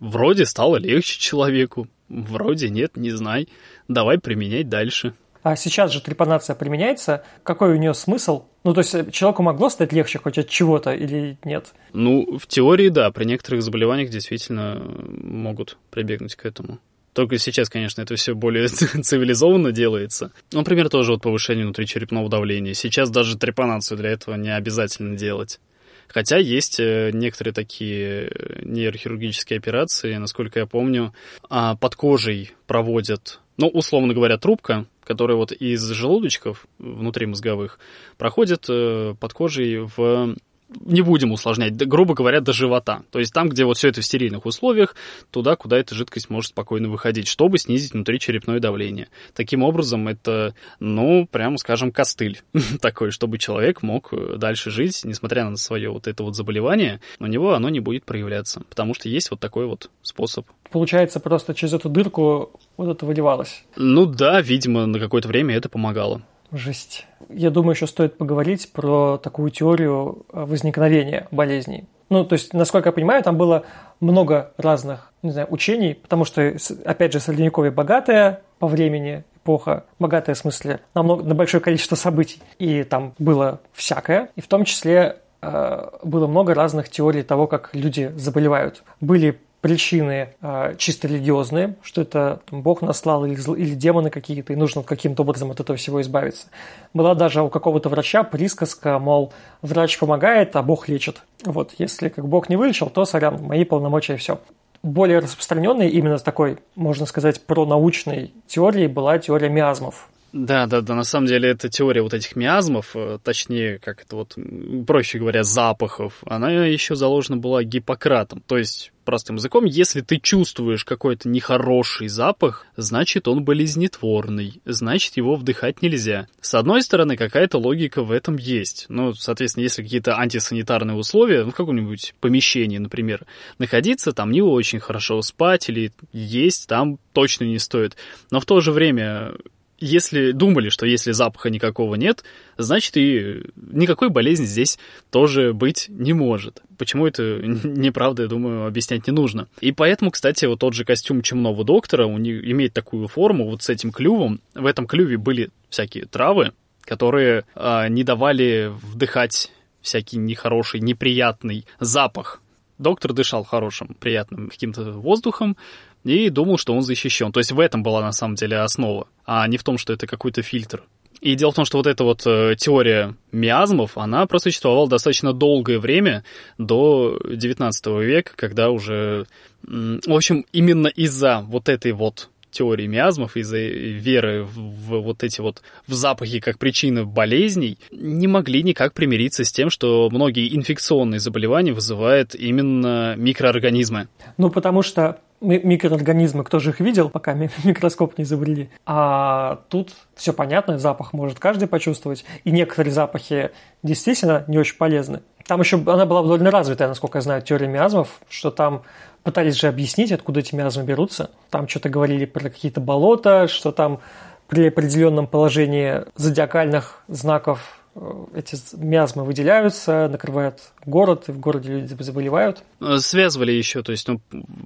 [0.00, 3.48] Вроде стало легче человеку, вроде нет, не знай,
[3.88, 5.14] давай применять дальше.
[5.42, 7.22] А сейчас же трепанация применяется.
[7.42, 8.46] Какой у нее смысл?
[8.64, 11.74] Ну, то есть человеку могло стать легче хоть от чего-то или нет?
[11.92, 13.10] Ну, в теории, да.
[13.10, 14.82] При некоторых заболеваниях действительно
[15.22, 16.78] могут прибегнуть к этому.
[17.14, 20.32] Только сейчас, конечно, это все более цивилизованно делается.
[20.52, 22.74] Ну, например, тоже вот повышение внутричерепного давления.
[22.74, 25.60] Сейчас даже трепанацию для этого не обязательно делать.
[26.08, 31.14] Хотя есть э, некоторые такие э, нейрохирургические операции, насколько я помню,
[31.48, 37.78] а, под кожей проводят, ну, условно говоря, трубка, которая вот из желудочков внутри мозговых
[38.18, 40.34] проходит э, под кожей в
[40.80, 43.02] не будем усложнять, грубо говоря, до живота.
[43.10, 44.94] То есть там, где вот все это в стерильных условиях,
[45.30, 49.08] туда, куда эта жидкость может спокойно выходить, чтобы снизить внутричерепное давление.
[49.34, 52.42] Таким образом, это, ну, прямо скажем, костыль
[52.80, 57.26] такой, чтобы человек мог э, дальше жить, несмотря на свое вот это вот заболевание, у
[57.26, 60.46] него оно не будет проявляться, потому что есть вот такой вот способ.
[60.70, 63.64] Получается, просто через эту дырку вот это выливалось?
[63.76, 66.22] Ну да, видимо, на какое-то время это помогало.
[66.54, 67.06] Жесть.
[67.28, 71.86] Я думаю, еще стоит поговорить про такую теорию э, возникновения болезней.
[72.10, 73.64] Ну, то есть, насколько я понимаю, там было
[73.98, 80.34] много разных, не знаю, учений, потому что, опять же, Средневековье богатое по времени, эпоха, богатая
[80.34, 82.40] в смысле, на, много, на большое количество событий.
[82.60, 87.70] И там было всякое, и в том числе э, было много разных теорий того, как
[87.72, 88.84] люди заболевают.
[89.00, 94.56] Были причины э, чисто религиозные, что это там, Бог наслал или, или демоны какие-то, и
[94.56, 96.48] нужно каким-то образом от этого всего избавиться.
[96.92, 101.22] Была даже у какого-то врача присказка, мол, врач помогает, а Бог лечит.
[101.46, 104.38] Вот, если как Бог не вылечил, то, сорян, мои полномочия все.
[104.82, 110.10] Более распространенной именно такой, можно сказать, пронаучной теорией была теория миазмов.
[110.34, 114.16] Да, да, да, на самом деле эта теория вот этих миазмов, э, точнее, как это
[114.16, 114.36] вот,
[114.84, 118.42] проще говоря, запахов, она еще заложена была Гиппократом.
[118.44, 125.36] То есть, простым языком, если ты чувствуешь какой-то нехороший запах, значит он болезнетворный, значит его
[125.36, 126.26] вдыхать нельзя.
[126.40, 128.86] С одной стороны, какая-то логика в этом есть.
[128.88, 133.24] Ну, соответственно, если какие-то антисанитарные условия, ну, в каком-нибудь помещении, например,
[133.58, 137.96] находиться, там не очень хорошо спать или есть там точно не стоит.
[138.32, 139.34] Но в то же время
[139.78, 142.24] если думали, что если запаха никакого нет,
[142.56, 144.78] значит и никакой болезни здесь
[145.10, 146.62] тоже быть не может.
[146.78, 149.48] Почему это неправда, я думаю, объяснять не нужно.
[149.60, 153.68] И поэтому, кстати, вот тот же костюм чумного доктора, он имеет такую форму вот с
[153.68, 154.40] этим клювом.
[154.54, 162.40] В этом клюве были всякие травы, которые а, не давали вдыхать всякий нехороший, неприятный запах.
[162.78, 165.56] Доктор дышал хорошим, приятным каким-то воздухом,
[166.04, 167.32] и думал, что он защищен.
[167.32, 170.06] То есть в этом была на самом деле основа, а не в том, что это
[170.06, 170.84] какой-то фильтр.
[171.20, 175.78] И дело в том, что вот эта вот э, теория миазмов, она просуществовала достаточно долгое
[175.78, 176.22] время,
[176.58, 179.26] до 19 века, когда уже...
[179.62, 185.40] В общем, именно из-за вот этой вот теории миазмов, из-за веры в, в вот эти
[185.40, 191.20] вот в запахи как причины болезней, не могли никак примириться с тем, что многие инфекционные
[191.20, 194.08] заболевания вызывают именно микроорганизмы.
[194.38, 198.70] Ну, потому что микроорганизмы, кто же их видел, пока микроскоп не изобрели.
[198.86, 203.50] А тут все понятно, запах может каждый почувствовать, и некоторые запахи
[203.82, 205.20] действительно не очень полезны.
[205.46, 208.82] Там еще она была довольно развитая, насколько я знаю, теория миазмов, что там
[209.24, 211.30] пытались же объяснить, откуда эти миазмы берутся.
[211.50, 214.00] Там что-то говорили про какие-то болота, что там
[214.46, 221.94] при определенном положении зодиакальных знаков Э, эти миазмы выделяются, накрывают город, и в городе люди
[222.02, 222.62] заболевают.
[222.80, 224.20] Э, связывали еще, то есть, ну,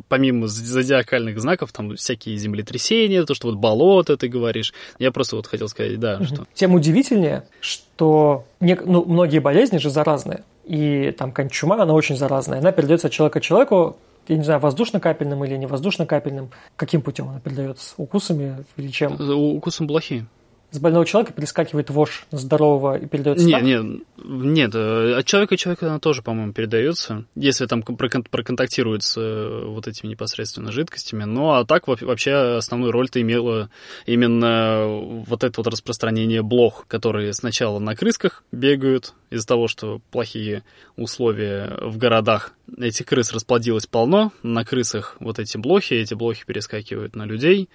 [0.08, 4.72] помимо зодиакальных знаков, там всякие землетрясения, то, что вот болото ты говоришь.
[4.98, 6.24] Я просто вот хотел сказать, да, угу.
[6.24, 6.46] что...
[6.54, 10.44] Тем удивительнее, что не, ну, многие болезни же заразные.
[10.64, 12.58] И там какая чума, она очень заразная.
[12.58, 13.96] Она передается от человека к человеку,
[14.28, 16.50] я не знаю, воздушно-капельным или не воздушно-капельным.
[16.76, 17.94] Каким путем она передается?
[17.96, 19.14] Укусами или чем?
[19.56, 20.26] Укусом блохи
[20.70, 25.58] с больного человека перескакивает вошь здорового и передается нет, Нет, нет, э, от человека к
[25.58, 31.24] человеку она тоже, по-моему, передается, если там проконтактируется э, вот этими непосредственно жидкостями.
[31.24, 33.70] Ну, а так вообще основную роль-то имело
[34.04, 34.86] именно
[35.26, 40.64] вот это вот распространение блох, которые сначала на крысках бегают из-за того, что плохие
[40.96, 42.52] условия в городах.
[42.76, 47.68] Этих крыс расплодилось полно, на крысах вот эти блохи, эти блохи перескакивают на людей,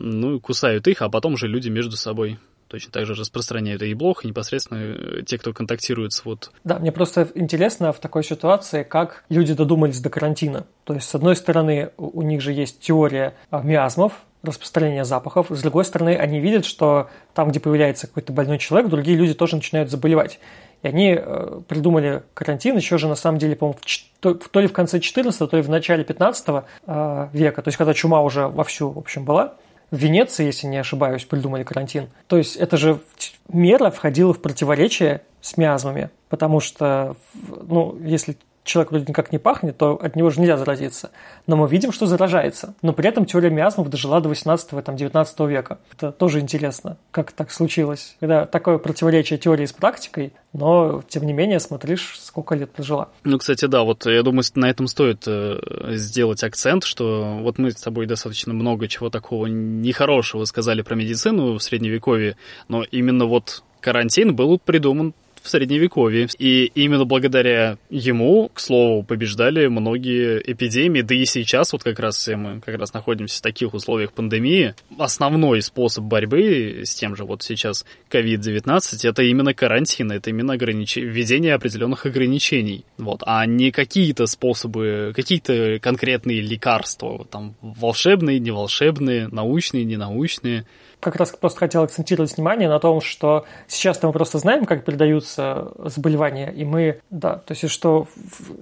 [0.00, 4.24] ну, кусают их, а потом уже люди между собой точно так же распространяют и блох,
[4.24, 6.50] и непосредственно э, те, кто контактирует с вот...
[6.64, 10.66] Да, мне просто интересно в такой ситуации, как люди додумались до карантина.
[10.84, 15.46] То есть, с одной стороны, у них же есть теория миазмов, распространения запахов.
[15.50, 19.56] С другой стороны, они видят, что там, где появляется какой-то больной человек, другие люди тоже
[19.56, 20.38] начинают заболевать.
[20.82, 23.80] И они э, придумали карантин еще же, на самом деле, по-моему,
[24.20, 26.46] то, то ли в конце 14 то ли в начале 15
[26.86, 29.54] э, века, то есть когда чума уже вовсю, в общем, была
[29.90, 32.08] в Венеции, если не ошибаюсь, придумали карантин.
[32.26, 33.00] То есть это же
[33.48, 38.36] мера входила в противоречие с миазмами, потому что, ну, если
[38.68, 41.10] человек вроде никак не пахнет, то от него же нельзя заразиться.
[41.46, 42.74] Но мы видим, что заражается.
[42.82, 45.78] Но при этом теория миазмов дожила до 18-19 века.
[45.92, 48.16] Это тоже интересно, как так случилось.
[48.20, 53.08] Когда такое противоречие теории с практикой, но, тем не менее, смотришь, сколько лет прожила.
[53.24, 55.58] Ну, кстати, да, вот я думаю, на этом стоит э,
[55.94, 61.54] сделать акцент, что вот мы с тобой достаточно много чего такого нехорошего сказали про медицину
[61.54, 62.36] в Средневековье,
[62.68, 65.14] но именно вот карантин был придуман
[65.48, 66.28] в Средневековье.
[66.38, 71.00] И именно благодаря ему, к слову, побеждали многие эпидемии.
[71.00, 74.74] Да и сейчас вот как раз мы как раз находимся в таких условиях пандемии.
[74.98, 80.96] Основной способ борьбы с тем же вот сейчас COVID-19 это именно карантин, это именно огранич...
[80.96, 82.84] введение определенных ограничений.
[82.98, 90.66] Вот, а не какие-то способы, какие-то конкретные лекарства, там волшебные, не волшебные, научные, не научные
[91.00, 95.72] как раз просто хотел акцентировать внимание на том, что сейчас мы просто знаем, как передаются
[95.84, 98.08] заболевания, и мы, да, то есть что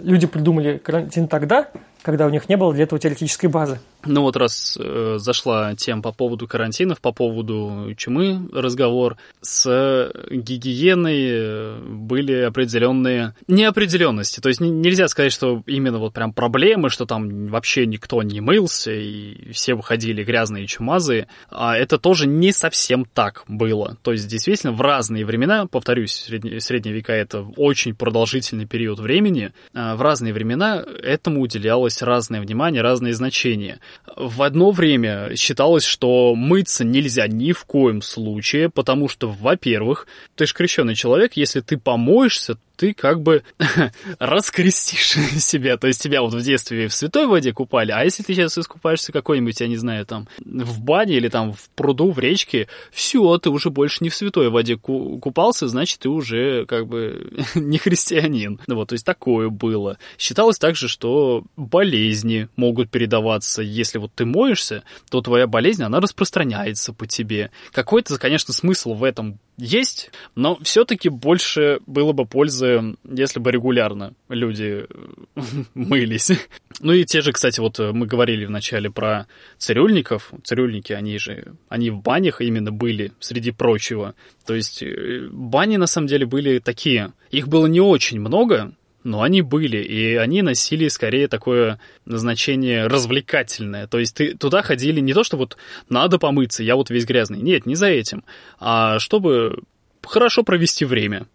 [0.00, 1.68] люди придумали карантин тогда,
[2.06, 3.80] когда у них не было для этого теоретической базы.
[4.04, 11.26] Ну вот раз э, зашла тема по поводу карантинов, по поводу чумы разговор, с гигиеной
[11.28, 14.38] э, были определенные неопределенности.
[14.38, 18.92] То есть нельзя сказать, что именно вот прям проблемы, что там вообще никто не мылся
[18.92, 21.26] и все выходили грязные и чумазые.
[21.50, 23.96] А это тоже не совсем так было.
[24.02, 29.52] То есть действительно в разные времена, повторюсь, средние, средние века это очень продолжительный период времени,
[29.74, 33.80] а в разные времена этому уделялось разное внимание, разные значения.
[34.16, 40.46] В одно время считалось, что мыться нельзя ни в коем случае, потому что, во-первых, ты
[40.46, 43.42] же крещенный человек, если ты помоешься, ты как бы
[44.18, 45.10] раскрестишь
[45.42, 45.76] себя.
[45.76, 49.12] То есть тебя вот в детстве в святой воде купали, а если ты сейчас искупаешься
[49.12, 53.50] какой-нибудь, я не знаю, там, в бане или там в пруду, в речке, все, ты
[53.50, 58.60] уже больше не в святой воде купался, значит, ты уже как бы не христианин.
[58.66, 59.98] Вот, то есть такое было.
[60.18, 63.62] Считалось также, что болезни могут передаваться.
[63.62, 67.50] Если вот ты моешься, то твоя болезнь, она распространяется по тебе.
[67.72, 74.14] Какой-то, конечно, смысл в этом есть, но все-таки больше было бы пользы, если бы регулярно
[74.28, 74.86] люди
[75.74, 76.32] мылись.
[76.80, 79.26] Ну и те же, кстати, вот мы говорили вначале про
[79.58, 80.32] цирюльников.
[80.44, 84.14] Цирюльники, они же, они в банях именно были, среди прочего.
[84.44, 87.12] То есть э, бани на самом деле были такие.
[87.30, 88.72] Их было не очень много,
[89.06, 93.86] но они были, и они носили скорее такое назначение развлекательное.
[93.86, 95.56] То есть ты туда ходили не то, что вот
[95.88, 97.40] надо помыться, я вот весь грязный.
[97.40, 98.24] Нет, не за этим.
[98.58, 99.62] А чтобы
[100.02, 101.26] хорошо провести время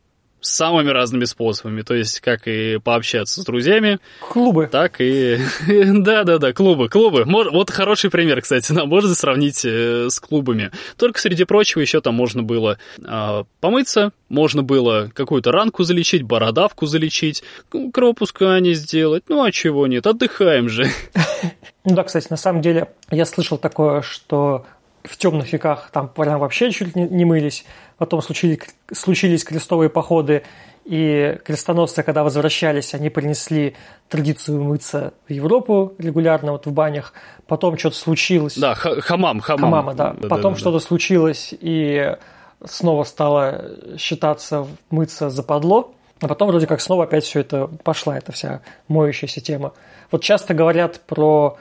[0.42, 1.82] самыми разными способами.
[1.84, 4.00] То есть, как и пообщаться с друзьями.
[4.20, 4.68] Клубы.
[4.72, 5.40] Так и...
[5.68, 7.24] Да-да-да, клубы, клубы.
[7.26, 10.72] Вот хороший пример, кстати, нам можно сравнить э, с клубами.
[10.98, 16.86] Только, среди прочего, еще там можно было а, помыться, можно было какую-то ранку залечить, бородавку
[16.86, 17.44] залечить,
[17.94, 19.24] кровопускание сделать.
[19.28, 20.88] Ну, а чего нет, отдыхаем же.
[21.84, 24.68] Ну да, кстати, на самом деле я слышал такое, что
[25.04, 27.66] в темных веках там прям вообще чуть ли не мылись.
[27.98, 28.60] Потом случились,
[28.92, 30.44] случились крестовые походы,
[30.84, 33.76] и крестоносцы, когда возвращались, они принесли
[34.10, 37.14] традицию мыться в Европу регулярно, вот в банях.
[37.48, 38.58] Потом что-то случилось.
[38.58, 39.72] Да, хамам, хамам.
[39.72, 40.14] Хамама, да.
[40.14, 40.86] да Потом да, что-то да.
[40.86, 42.16] случилось, и
[42.66, 45.94] снова стало считаться мыться западло.
[46.20, 49.74] А потом вроде как снова опять все это пошла, эта вся моющаяся тема.
[50.12, 51.58] Вот часто говорят про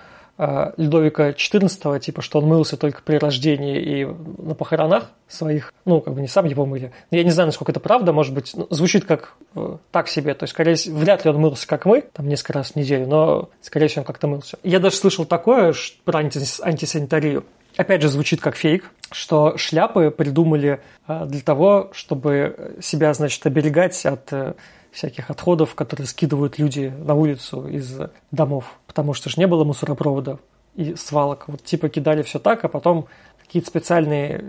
[0.79, 4.05] Людовика XIV, типа, что он мылся только при рождении и
[4.39, 6.93] на похоронах своих, ну, как бы не сам его мыли.
[7.11, 10.45] Я не знаю, насколько это правда, может быть, ну, звучит как э, так себе, то
[10.45, 13.51] есть, скорее всего, вряд ли он мылся, как мы, там, несколько раз в неделю, но,
[13.61, 14.59] скорее всего, он как-то мылся.
[14.63, 17.45] Я даже слышал такое что, про антис, антисанитарию.
[17.77, 24.07] Опять же, звучит как фейк, что шляпы придумали э, для того, чтобы себя, значит, оберегать
[24.07, 24.55] от э,
[24.93, 28.01] всяких отходов, которые скидывают люди на улицу из
[28.31, 30.39] домов, потому что же не было мусоропровода
[30.77, 31.45] и свалок.
[31.49, 33.07] Вот типа кидали все так, а потом
[33.51, 34.45] какие-то специальные,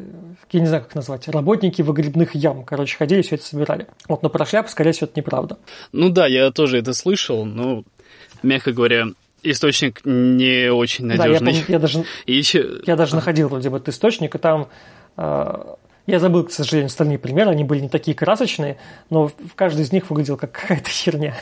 [0.51, 3.87] я не знаю, как назвать, работники выгребных ям, короче, ходили, все это собирали.
[4.07, 5.57] Вот, но про шляпу, скорее всего, это неправда.
[5.91, 7.83] Ну да, я тоже это слышал, но,
[8.43, 9.07] мягко говоря,
[9.41, 11.39] источник не очень надежный.
[11.39, 12.81] Да, я, помню, я даже, и еще...
[12.85, 14.67] я даже находил вроде бы этот источник, и там
[15.17, 18.77] а, я забыл, к сожалению, остальные примеры, они были не такие красочные,
[19.09, 21.35] но каждый из них выглядел как какая-то херня.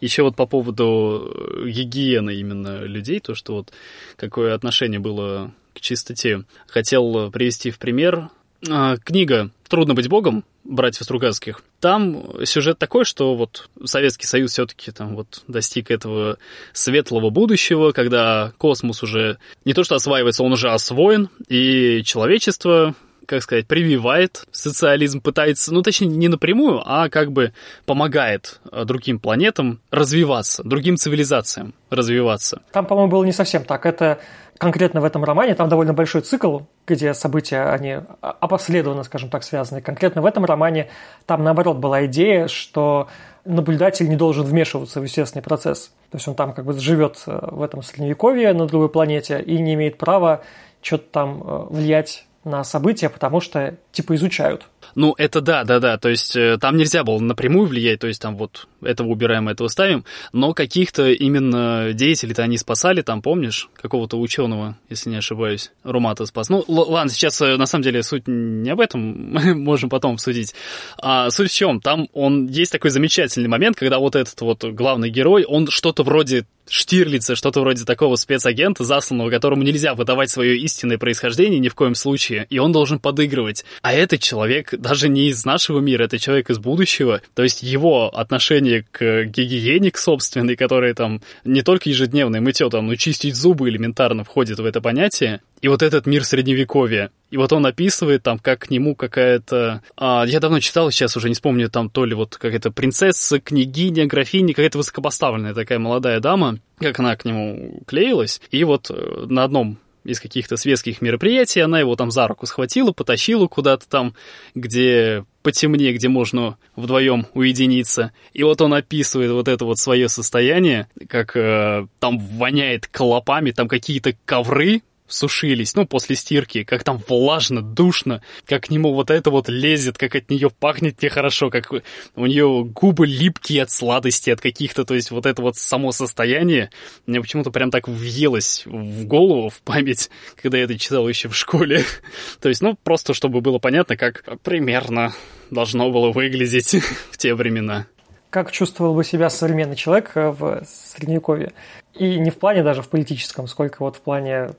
[0.00, 3.72] Еще вот по поводу э, гигиены именно людей, то, что вот
[4.16, 6.44] какое отношение было к чистоте.
[6.66, 8.30] Хотел привести в пример
[8.68, 11.62] а, книга «Трудно быть богом» братьев Стругацких.
[11.80, 16.38] Там сюжет такой, что вот Советский Союз все-таки там вот достиг этого
[16.72, 22.94] светлого будущего, когда космос уже не то что осваивается, он уже освоен, и человечество
[23.28, 27.52] как сказать, прививает социализм, пытается, ну, точнее, не напрямую, а как бы
[27.84, 32.62] помогает э, другим планетам развиваться, другим цивилизациям развиваться.
[32.72, 33.84] Там, по-моему, было не совсем так.
[33.84, 34.18] Это
[34.56, 39.82] конкретно в этом романе, там довольно большой цикл, где события, они опоследованно, скажем так, связаны.
[39.82, 40.88] Конкретно в этом романе
[41.26, 43.08] там, наоборот, была идея, что
[43.44, 45.92] наблюдатель не должен вмешиваться в естественный процесс.
[46.10, 49.58] То есть он там как бы живет э, в этом средневековье на другой планете и
[49.58, 50.42] не имеет права
[50.80, 54.66] что-то там э, влиять на события, потому что типа изучают.
[54.94, 55.98] Ну, это да, да, да.
[55.98, 59.68] То есть э, там нельзя было напрямую влиять, то есть там вот этого убираем, этого
[59.68, 66.26] ставим, но каких-то именно деятелей-то они спасали, там, помнишь, какого-то ученого, если не ошибаюсь, Румата
[66.26, 66.48] спас.
[66.48, 70.54] Ну, ладно, сейчас э, на самом деле суть не об этом, мы можем потом обсудить.
[71.00, 71.80] А суть в чем?
[71.80, 76.46] Там он есть такой замечательный момент, когда вот этот вот главный герой, он что-то вроде
[76.68, 81.94] Штирлица, что-то вроде такого спецагента, засланного, которому нельзя выдавать свое истинное происхождение ни в коем
[81.94, 83.64] случае, и он должен подыгрывать.
[83.82, 88.08] А этот человек даже не из нашего мира, это человек из будущего, то есть его
[88.08, 93.68] отношение к гигиене к собственной, которая там не только ежедневное мытье, там, но чистить зубы
[93.68, 97.10] элементарно входит в это понятие, и вот этот мир средневековья.
[97.30, 99.82] И вот он описывает там, как к нему какая-то...
[99.96, 104.06] А, я давно читал, сейчас уже не вспомню, там то ли вот какая-то принцесса, княгиня,
[104.06, 108.40] графиня, какая-то высокопоставленная такая молодая дама, как она к нему клеилась.
[108.50, 112.92] И вот э, на одном из каких-то светских мероприятий, она его там за руку схватила,
[112.92, 114.14] потащила куда-то там,
[114.54, 118.12] где потемнее, где можно вдвоем уединиться.
[118.32, 123.68] И вот он описывает вот это вот свое состояние, как э, там воняет клопами, там
[123.68, 129.30] какие-то ковры сушились, ну, после стирки, как там влажно, душно, как к нему вот это
[129.30, 134.40] вот лезет, как от нее пахнет нехорошо, как у нее губы липкие от сладости, от
[134.40, 136.70] каких-то, то есть вот это вот само состояние
[137.06, 141.36] мне почему-то прям так въелось в голову, в память, когда я это читал еще в
[141.36, 141.84] школе.
[142.40, 145.14] то есть, ну, просто чтобы было понятно, как примерно
[145.50, 146.76] должно было выглядеть
[147.10, 147.86] в те времена
[148.30, 151.52] как чувствовал бы себя современный человек э, в Средневековье.
[151.94, 154.50] И не в плане даже в политическом, сколько вот в плане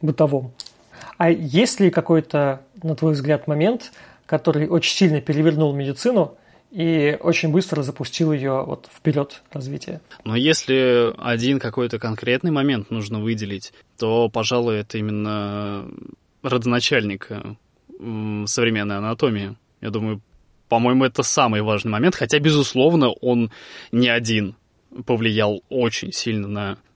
[0.00, 0.52] бытовом.
[1.16, 3.92] А есть ли какой-то, на твой взгляд, момент,
[4.26, 6.36] который очень сильно перевернул медицину
[6.70, 10.00] и очень быстро запустил ее вот вперед развитие?
[10.24, 15.86] Но если один какой-то конкретный момент нужно выделить, то, пожалуй, это именно
[16.42, 17.28] родоначальник
[18.46, 19.56] современной анатомии.
[19.80, 20.20] Я думаю,
[20.74, 23.52] по-моему, это самый важный момент, хотя, безусловно, он
[23.92, 24.56] не один
[25.06, 26.48] повлиял очень сильно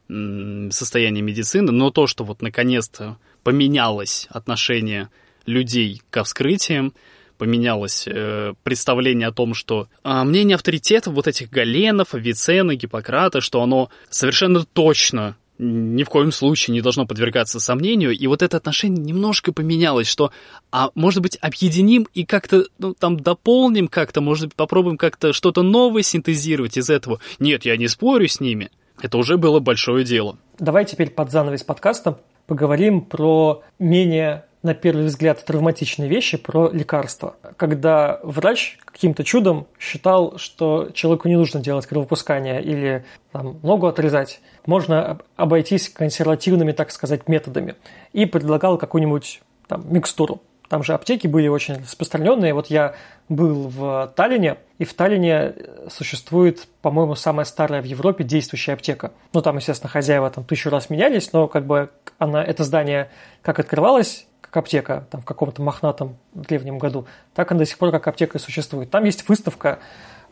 [0.08, 5.10] на состояние медицины, но то, что вот наконец-то поменялось отношение
[5.46, 6.92] людей к вскрытиям,
[7.36, 13.62] поменялось э, представление о том, что э, мнение авторитетов вот этих Галенов, Авиценна, Гиппократа, что
[13.62, 18.12] оно совершенно точно ни в коем случае не должно подвергаться сомнению.
[18.12, 20.30] И вот это отношение немножко поменялось, что,
[20.70, 25.62] а может быть, объединим и как-то, ну, там, дополним как-то, может быть, попробуем как-то что-то
[25.62, 27.20] новое синтезировать из этого.
[27.38, 28.70] Нет, я не спорю с ними.
[29.02, 30.38] Это уже было большое дело.
[30.58, 37.36] Давай теперь под занавес подкаста поговорим про менее на первый взгляд, травматичные вещи про лекарства.
[37.56, 44.40] Когда врач каким-то чудом считал, что человеку не нужно делать кровопускание или там, ногу отрезать,
[44.68, 47.74] можно обойтись консервативными, так сказать, методами.
[48.12, 50.42] И предлагал какую-нибудь там, микстуру.
[50.68, 52.52] Там же аптеки были очень распространенные.
[52.52, 52.94] Вот я
[53.30, 55.54] был в Таллине, и в Таллине
[55.88, 59.12] существует, по-моему, самая старая в Европе действующая аптека.
[59.32, 61.88] Ну, там, естественно, хозяева там тысячу раз менялись, но как бы
[62.18, 63.10] она, это здание
[63.40, 67.90] как открывалось, как аптека там, в каком-то мохнатом древнем году, так она до сих пор
[67.90, 68.90] как аптека и существует.
[68.90, 69.78] Там есть выставка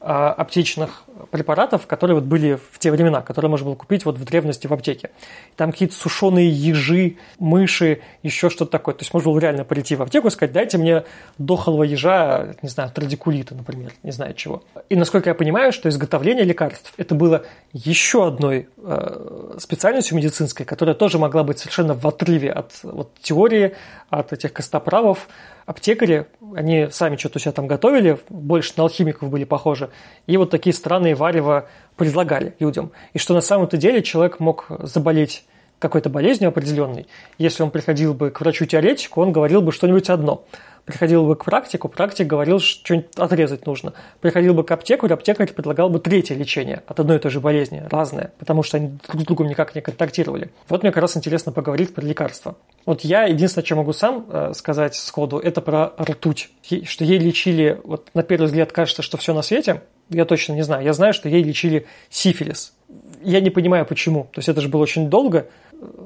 [0.01, 4.67] аптечных препаратов, которые вот были в те времена, которые можно было купить вот в древности
[4.67, 5.11] в аптеке.
[5.57, 8.95] Там какие-то сушеные ежи, мыши, еще что-то такое.
[8.95, 11.05] То есть можно было реально прийти в аптеку и сказать, дайте мне
[11.39, 14.63] дохлого ежа, не знаю, традикулита, например, не знаю чего.
[14.89, 20.95] И насколько я понимаю, что изготовление лекарств это было еще одной э, специальностью медицинской, которая
[20.95, 23.75] тоже могла быть совершенно в отрыве от вот, теории,
[24.11, 25.29] от этих костоправов,
[25.67, 29.91] аптекари, они сами что-то себя там готовили, больше на алхимиков были похожи,
[30.27, 32.93] и вот такие странные варево предлагали людям.
[33.13, 35.45] И что на самом-то деле человек мог заболеть
[35.79, 37.07] какой-то болезнью определенной.
[37.37, 40.45] Если он приходил бы к врачу-теоретику, он говорил бы что-нибудь одно–
[40.87, 43.93] Приходил бы к практику, практик говорил, что что-нибудь отрезать нужно.
[44.21, 47.83] Приходил бы к аптекарю, аптекарь предлагал бы третье лечение от одной и той же болезни,
[47.91, 50.53] разное, потому что они друг с другом никак не контактировали.
[50.69, 52.57] Вот мне как раз интересно поговорить про лекарства.
[52.85, 56.51] Вот я единственное, что могу сам э, сказать сходу, это про ртуть.
[56.85, 60.63] Что ей лечили, вот на первый взгляд кажется, что все на свете, я точно не
[60.63, 60.85] знаю.
[60.85, 62.75] Я знаю, что ей лечили сифилис.
[63.23, 64.29] Я не понимаю, почему.
[64.33, 65.49] То есть это же было очень долго,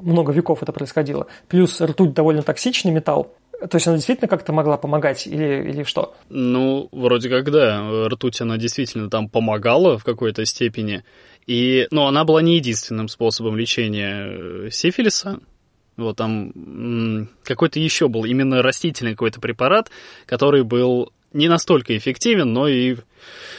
[0.01, 1.26] много веков это происходило.
[1.49, 3.35] Плюс ртуть довольно токсичный металл.
[3.68, 6.14] То есть она действительно как-то могла помогать или, или что?
[6.28, 8.08] Ну, вроде как да.
[8.08, 11.04] Ртуть, она действительно там помогала в какой-то степени.
[11.46, 15.40] И, ну, она была не единственным способом лечения э, сифилиса.
[15.96, 19.90] Вот там какой-то еще был именно растительный какой-то препарат,
[20.24, 22.96] который был не настолько эффективен, но и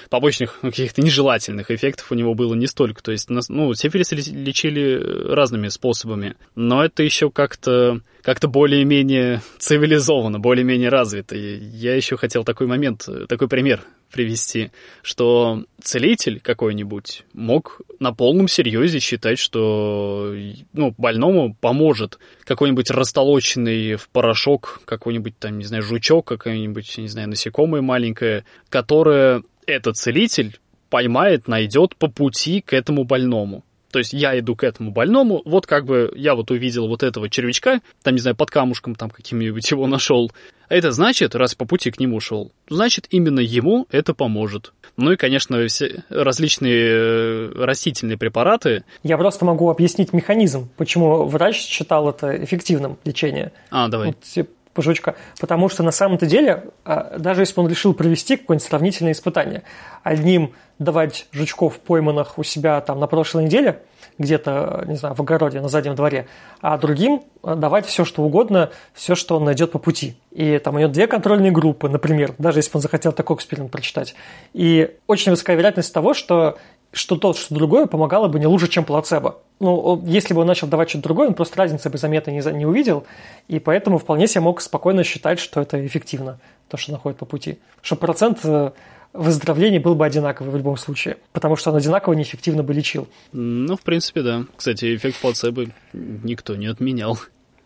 [0.10, 3.02] побочных каких-то нежелательных эффектов у него было не столько.
[3.02, 6.36] То есть, ну, сифилис лечили разными способами.
[6.56, 11.36] Но это еще как-то как-то более-менее цивилизованно, более-менее развито.
[11.36, 18.48] И я еще хотел такой момент, такой пример привести, что целитель какой-нибудь мог на полном
[18.48, 20.36] серьезе считать, что
[20.74, 27.30] ну, больному поможет какой-нибудь растолоченный в порошок какой-нибудь там, не знаю, жучок, какое-нибудь, не знаю,
[27.30, 30.60] насекомое маленькое, которое этот целитель
[30.90, 33.64] поймает, найдет по пути к этому больному.
[33.92, 37.30] То есть я иду к этому больному, вот как бы я вот увидел вот этого
[37.30, 40.32] червячка, там, не знаю, под камушком там каким-нибудь его нашел.
[40.70, 44.74] А это значит, раз по пути к нему шел, значит, именно ему это поможет.
[44.98, 48.84] Ну и, конечно, все различные э, растительные препараты.
[49.04, 53.52] Я просто могу объяснить механизм, почему врач считал это эффективным лечение.
[53.70, 54.08] А, давай.
[54.08, 54.48] Вот,
[54.78, 55.16] жучка.
[55.40, 59.64] Потому что на самом-то деле, а, даже если бы он решил провести какое-нибудь сравнительное испытание,
[60.04, 63.82] одним давать жучков пойманных у себя там на прошлой неделе,
[64.18, 66.28] где-то, не знаю, в огороде, на заднем дворе,
[66.62, 70.16] а другим давать все, что угодно, все, что он найдет по пути.
[70.32, 73.72] И там у него две контрольные группы, например, даже если бы он захотел такой эксперимент
[73.72, 74.16] прочитать.
[74.54, 76.58] И очень высокая вероятность того, что
[76.92, 79.40] что тот, что другое помогало бы не лучше, чем плацебо.
[79.60, 82.66] Ну, если бы он начал давать что-то другое, он просто разницы бы заметно не, не
[82.66, 83.06] увидел,
[83.48, 87.60] и поэтому вполне себе мог спокойно считать, что это эффективно, то, что находит по пути.
[87.82, 88.72] Что процент э,
[89.14, 93.08] выздоровления был бы одинаковый в любом случае, потому что он одинаково неэффективно бы лечил.
[93.32, 94.46] Ну, в принципе, да.
[94.56, 97.18] Кстати, эффект плацебо никто не отменял.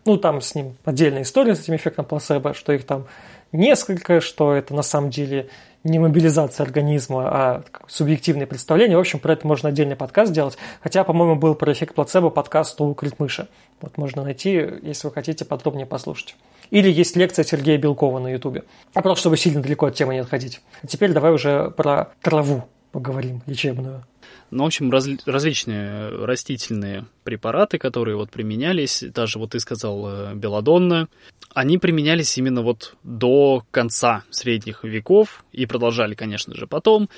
[0.04, 3.06] Ну, там с ним отдельная история с этим эффектом плацебо, что их там
[3.52, 5.48] несколько, что это на самом деле
[5.86, 8.96] не мобилизация организма, а субъективное представление.
[8.96, 10.58] В общем, про это можно отдельный подкаст сделать.
[10.82, 13.48] Хотя, по-моему, был про эффект плацебо подкаст у Критмыша.
[13.80, 14.50] Вот можно найти,
[14.82, 16.36] если вы хотите подробнее послушать.
[16.70, 18.64] Или есть лекция Сергея Белкова на Ютубе.
[18.94, 20.60] А просто, чтобы сильно далеко от темы не отходить.
[20.82, 24.04] А теперь давай уже про траву поговорим, лечебную.
[24.50, 30.34] Ну, в общем, раз, различные растительные препараты, которые вот применялись, даже вот ты сказал э,
[30.34, 31.08] белладонна,
[31.52, 37.08] они применялись именно вот до конца средних веков и продолжали, конечно же, потом,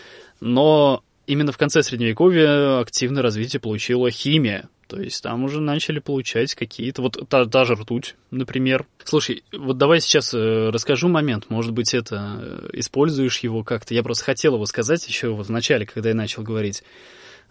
[0.40, 6.54] но именно в конце средневековья активное развитие получила химия, то есть там уже начали получать
[6.54, 7.02] какие-то...
[7.02, 8.86] Вот та, та же ртуть, например.
[9.04, 11.50] Слушай, вот давай сейчас э, расскажу момент.
[11.50, 13.92] Может быть, это э, используешь его как-то.
[13.92, 16.82] Я просто хотел его сказать еще вот в начале, когда я начал говорить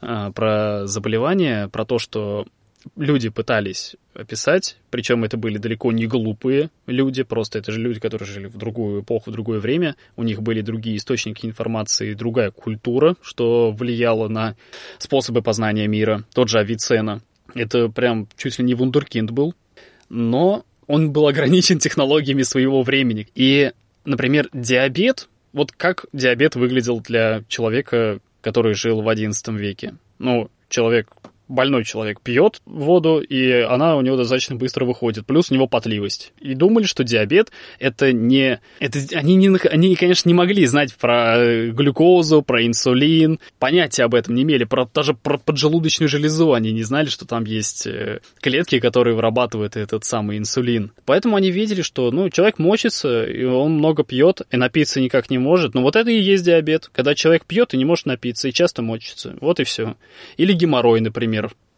[0.01, 2.47] э, про заболевания, про то, что
[2.95, 8.27] люди пытались описать, причем это были далеко не глупые люди, просто это же люди, которые
[8.27, 13.15] жили в другую эпоху, в другое время, у них были другие источники информации, другая культура,
[13.21, 14.55] что влияло на
[14.97, 16.23] способы познания мира.
[16.33, 17.21] Тот же Авиценна,
[17.53, 19.53] это прям чуть ли не вундеркинд был,
[20.09, 23.27] но он был ограничен технологиями своего времени.
[23.35, 23.71] И,
[24.05, 29.95] например, диабет, вот как диабет выглядел для человека, который жил в XI веке?
[30.19, 31.09] Ну, человек
[31.47, 35.25] больной человек пьет воду, и она у него достаточно быстро выходит.
[35.25, 36.33] Плюс у него потливость.
[36.39, 38.59] И думали, что диабет это не...
[38.79, 43.39] Это, они, не, они, конечно, не могли знать про э, глюкозу, про инсулин.
[43.59, 44.65] Понятия об этом не имели.
[44.65, 49.75] Про, даже про поджелудочную железу они не знали, что там есть э, клетки, которые вырабатывают
[49.75, 50.91] этот самый инсулин.
[51.05, 55.37] Поэтому они видели, что ну, человек мочится, и он много пьет, и напиться никак не
[55.37, 55.73] может.
[55.73, 56.89] Но вот это и есть диабет.
[56.93, 59.35] Когда человек пьет и не может напиться, и часто мочится.
[59.39, 59.95] Вот и все.
[60.37, 61.36] Или геморрой, например например,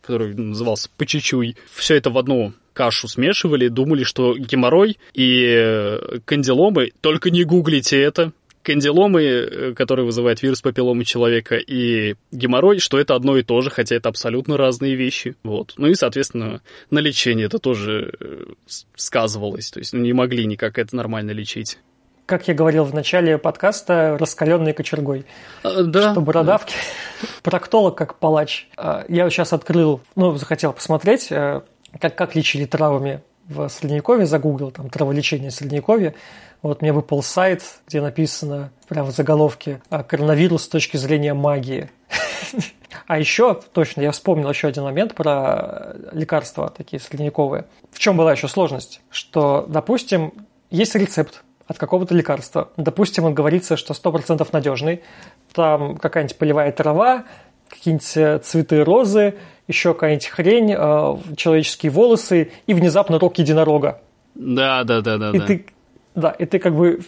[0.09, 6.93] который назывался Почечуй, все это в одну кашу смешивали, думали, что геморрой и э, кандиломы,
[7.01, 8.31] только не гуглите это,
[8.63, 13.69] кандиломы, э, которые вызывают вирус папилломы человека, и геморрой, что это одно и то же,
[13.69, 15.35] хотя это абсолютно разные вещи.
[15.43, 15.73] Вот.
[15.77, 18.45] Ну и, соответственно, на лечение это тоже э,
[18.95, 19.69] сказывалось.
[19.69, 21.77] То есть ну, не могли никак это нормально лечить
[22.29, 25.25] как я говорил в начале подкаста, раскаленной кочергой.
[25.63, 26.11] А, да.
[26.11, 26.75] Что бородавки.
[27.21, 27.27] Да.
[27.41, 28.67] Проктолог как палач.
[28.77, 31.61] А, я сейчас открыл, ну, захотел посмотреть, э,
[31.99, 36.13] как, как лечили травами в Средневековье, загуглил там траволечение Средневековья.
[36.61, 41.89] Вот мне выпал сайт, где написано прямо в заголовке «А, «Коронавирус с точки зрения магии».
[43.05, 47.65] А еще, точно, я вспомнил еще один момент про лекарства такие средневековые.
[47.91, 49.01] В чем была еще сложность?
[49.09, 50.33] Что, допустим,
[50.69, 52.69] есть рецепт от какого-то лекарства.
[52.77, 55.01] Допустим, он говорится, что 100% надежный.
[55.53, 57.25] Там какая-нибудь полевая трава,
[57.69, 59.35] какие-нибудь э, цветы розы,
[59.67, 64.01] еще какая-нибудь хрень, э, человеческие волосы и внезапно рог единорога.
[64.33, 65.29] Да, да, да, да.
[65.29, 65.45] И да.
[65.45, 65.65] ты,
[66.15, 67.01] да, и ты как бы,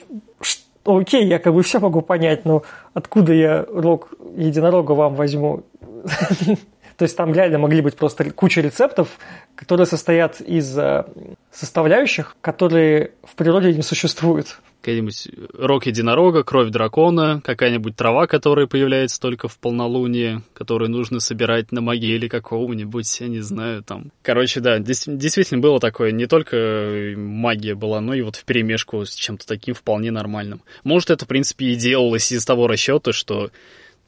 [0.86, 2.62] окей, я как бы все могу понять, но
[2.94, 5.64] откуда я рог единорога вам возьму?
[7.02, 9.08] То есть там реально могли быть просто куча рецептов,
[9.56, 11.04] которые состоят из э,
[11.52, 14.60] составляющих, которые в природе не существуют.
[14.82, 21.72] какой-нибудь рог единорога, кровь дракона, какая-нибудь трава, которая появляется только в полнолуние, которую нужно собирать
[21.72, 24.12] на могиле какого-нибудь, я не знаю, там.
[24.22, 29.16] Короче, да, действительно было такое, не только магия была, но и вот в перемешку с
[29.16, 30.62] чем-то таким вполне нормальным.
[30.84, 33.50] Может, это, в принципе, и делалось из того расчета, что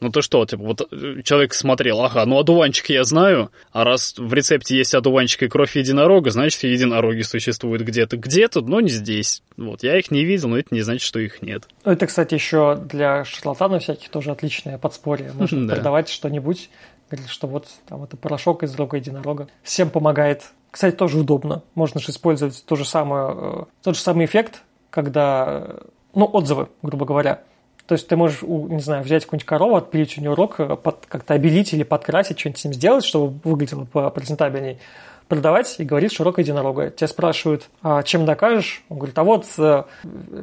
[0.04, 4.16] ну то что, типа, вот э, человек смотрел, ага, ну одуванчик я знаю, а раз
[4.18, 8.18] в рецепте есть одуванчик и кровь единорога, значит, единороги существуют где-то.
[8.18, 9.42] Где-то, но не здесь.
[9.58, 11.68] Вот, я их не видел, но это не значит, что их нет.
[11.86, 15.32] Ну, это, кстати, еще для шарлатанов всяких тоже отличное подспорье.
[15.36, 16.70] Можно продавать что-нибудь,
[17.10, 19.48] говорит, что вот там это порошок из рога единорога.
[19.64, 20.44] Всем помогает.
[20.70, 21.64] Кстати, тоже удобно.
[21.76, 25.80] Можно же использовать то же самое, э, тот же самый эффект, когда, э,
[26.14, 27.44] ну, отзывы, грубо говоря
[27.88, 30.78] то есть ты можешь, не знаю, взять какую-нибудь корову, отпилить у нее рог, э,
[31.08, 34.80] как-то обелить или подкрасить, что-нибудь с ним сделать, чтобы выглядело презентабельней,
[35.28, 36.92] продавать и говорит, что рог единорога.
[36.92, 38.84] Тебя спрашивают, а чем докажешь?
[38.90, 39.84] Он говорит, а вот э,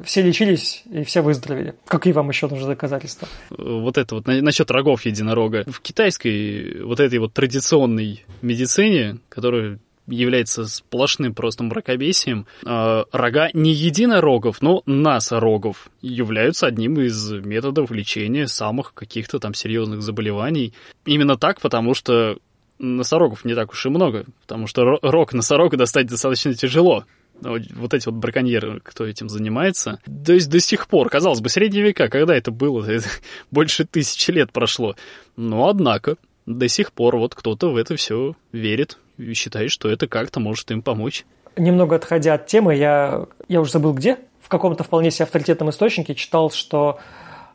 [0.05, 1.75] все лечились и все выздоровели.
[1.87, 3.29] Какие вам еще нужны доказательства?
[3.51, 5.65] Вот это вот насчет рогов единорога.
[5.67, 9.79] В китайской вот этой вот традиционной медицине, которая
[10.11, 12.47] является сплошным просто мракобесием.
[12.67, 20.03] Э, рога не единорогов, но носорогов являются одним из методов лечения самых каких-то там серьезных
[20.03, 20.75] заболеваний.
[21.05, 22.39] Именно так, потому что
[22.81, 27.05] носорогов не так уж и много, потому что рог носорога достать достаточно тяжело.
[27.43, 29.99] Вот эти вот браконьеры, кто этим занимается.
[30.27, 32.87] То есть до сих пор, казалось бы, средние века, когда это было?
[33.51, 34.95] Больше тысячи лет прошло.
[35.37, 40.07] Но однако, до сих пор вот кто-то в это все верит и считает, что это
[40.07, 41.25] как-то может им помочь.
[41.57, 46.15] Немного отходя от темы, я, я уже забыл где, в каком-то вполне себе авторитетном источнике
[46.15, 46.99] читал, что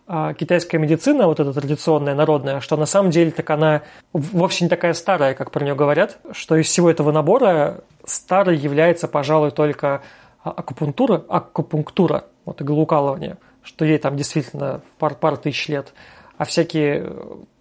[0.08, 3.82] а, китайская медицина, вот эта традиционная, народная, что на самом деле так она
[4.14, 9.08] вовсе не такая старая, как про нее говорят, что из всего этого набора старой является,
[9.08, 10.04] пожалуй, только
[10.44, 15.94] акупунктура, акупунктура, вот иглоукалывание, что ей там действительно пар, пар тысяч лет
[16.38, 17.12] а всякие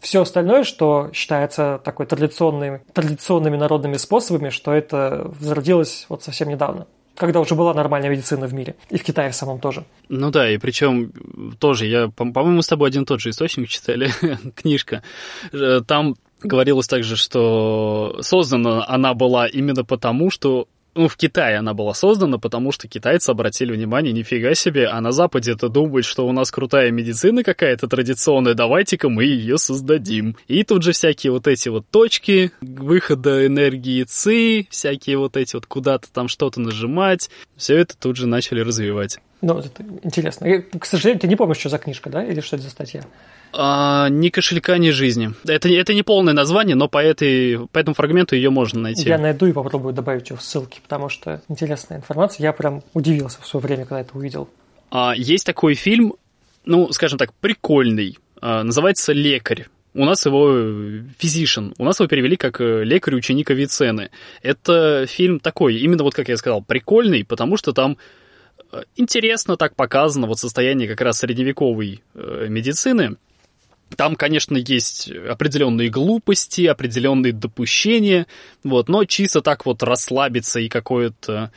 [0.00, 6.86] все остальное, что считается такой традиционными, традиционными народными способами, что это зародилось вот совсем недавно
[7.16, 8.74] когда уже была нормальная медицина в мире.
[8.90, 9.84] И в Китае в самом тоже.
[10.08, 11.12] Ну да, и причем
[11.58, 14.10] тоже, я, по-моему, с тобой один и тот же источник читали,
[14.56, 15.02] книжка.
[15.52, 21.74] Э, там говорилось также, что создана она была именно потому, что ну, в Китае она
[21.74, 26.26] была создана, потому что китайцы обратили внимание, нифига себе, а на Западе это думают, что
[26.26, 30.36] у нас крутая медицина какая-то традиционная, давайте-ка мы ее создадим.
[30.46, 35.66] И тут же всякие вот эти вот точки выхода энергии ЦИ, всякие вот эти вот
[35.66, 39.18] куда-то там что-то нажимать, все это тут же начали развивать.
[39.44, 40.46] Ну, это интересно.
[40.46, 42.24] Я, к сожалению, ты не помнишь, что за книжка, да?
[42.24, 43.02] Или что это за статья?
[43.52, 45.34] А, ни кошелька, ни жизни.
[45.46, 49.06] Это, это не полное название, но по, этой, по этому фрагменту ее можно найти.
[49.06, 52.42] Я найду и попробую добавить ее в ссылки, потому что интересная информация.
[52.42, 54.48] Я прям удивился в свое время, когда это увидел.
[54.90, 56.14] А, есть такой фильм,
[56.64, 58.16] ну, скажем так, прикольный.
[58.40, 59.66] А, называется «Лекарь».
[59.92, 64.10] У нас его физишн, у нас его перевели как э, лекарь-ученик Авиценны.
[64.42, 68.23] Это фильм такой, именно вот как я сказал, прикольный, потому что там э,
[68.96, 73.16] интересно так показано вот состояние как раз средневековой э, медицины.
[73.96, 78.26] Там, конечно, есть определенные глупости, определенные допущения,
[78.64, 81.52] вот, но чисто так вот расслабиться и какое-то,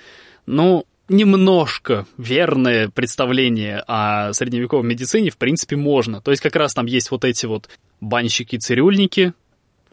[0.45, 6.21] ну, немножко верное представление о средневековой медицине, в принципе, можно.
[6.21, 7.69] То есть как раз там есть вот эти вот
[8.01, 9.33] банщики-цирюльники,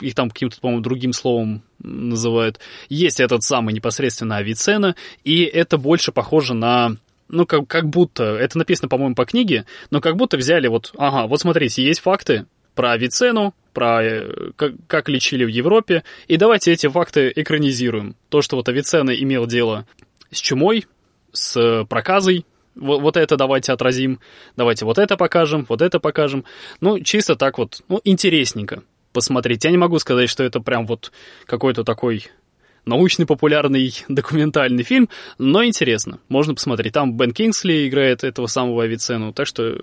[0.01, 2.59] их там каким-то, по-моему, другим словом называют.
[2.89, 6.97] Есть этот самый непосредственно Авиценна, и это больше похоже на
[7.29, 11.27] ну, как, как будто, это написано, по-моему, по книге, но как будто взяли вот, ага,
[11.27, 16.73] вот смотрите, есть факты про Авиценну, про э, как, как лечили в Европе, и давайте
[16.73, 18.17] эти факты экранизируем.
[18.29, 19.87] То, что вот Авиценна имел дело
[20.31, 20.87] с чумой,
[21.33, 24.21] с проказой, вот, вот это давайте отразим,
[24.57, 26.45] давайте вот это покажем, вот это покажем.
[26.81, 29.65] Ну, чисто так вот, ну, интересненько посмотреть.
[29.65, 31.13] Я не могу сказать, что это прям вот
[31.47, 32.27] какой-то такой
[32.87, 35.09] научный популярный документальный фильм,
[35.39, 36.93] но интересно, можно посмотреть.
[36.93, 39.77] Там Бен Кингсли играет этого самого Авиценну, так что э,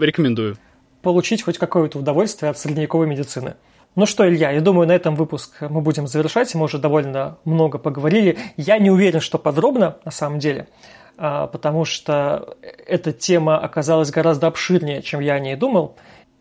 [0.00, 0.56] рекомендую.
[1.02, 3.54] Получить хоть какое-то удовольствие от средневековой медицины.
[3.96, 6.54] Ну что, Илья, я думаю, на этом выпуск мы будем завершать.
[6.54, 8.38] Мы уже довольно много поговорили.
[8.56, 10.68] Я не уверен, что подробно, на самом деле,
[11.18, 15.96] а, потому что эта тема оказалась гораздо обширнее, чем я о ней думал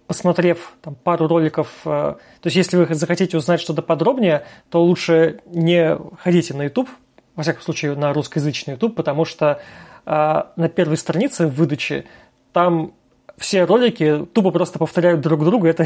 [0.10, 5.42] посмотрев там, пару роликов, э, то есть если вы захотите узнать что-то подробнее, то лучше
[5.46, 6.90] не ходите на YouTube,
[7.36, 9.62] во всяком случае на русскоязычный YouTube, потому что
[10.08, 12.06] э, на первой странице в выдаче
[12.54, 12.94] там
[13.38, 15.86] все ролики тупо просто повторяют друг друга, это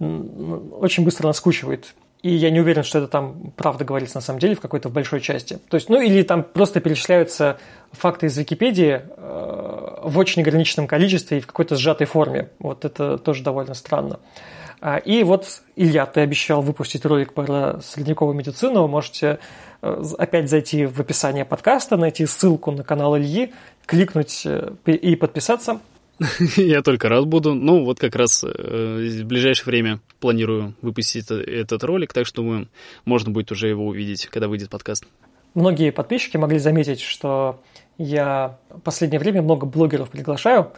[0.00, 1.94] очень быстро наскучивает.
[2.24, 5.20] И я не уверен, что это там правда говорится на самом деле в какой-то большой
[5.20, 5.58] части.
[5.68, 7.58] То есть, ну или там просто перечисляются
[7.92, 12.48] факты из Википедии, э, в очень ограниченном количестве и в какой-то сжатой форме.
[12.60, 14.20] Вот это тоже довольно странно.
[14.80, 18.88] А, и вот, Илья, ты обещал выпустить ролик про средневековую медицину.
[18.88, 19.38] Можете
[19.82, 23.52] э, опять зайти в описание подкаста, найти ссылку на канал Ильи,
[23.84, 25.78] кликнуть э, и подписаться.
[26.56, 27.54] Я только рад буду.
[27.54, 32.66] Ну, вот как раз э, в ближайшее время планирую выпустить этот ролик, так что
[33.04, 35.04] можно будет уже его увидеть, когда выйдет подкаст.
[35.54, 37.60] Многие подписчики могли заметить, что
[37.98, 40.72] я в последнее время много блогеров приглашаю.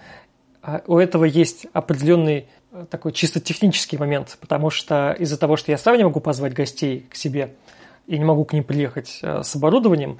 [0.62, 5.70] А у этого есть определенный э, такой чисто технический момент, потому что из-за того, что
[5.70, 7.54] я сам не могу позвать гостей к себе
[8.06, 10.18] и не могу к ним приехать э, с оборудованием,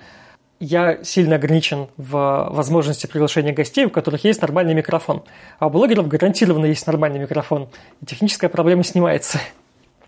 [0.61, 5.23] я сильно ограничен в возможности приглашения гостей, у которых есть нормальный микрофон.
[5.59, 7.69] А у блогеров гарантированно есть нормальный микрофон,
[8.01, 9.39] и техническая проблема снимается.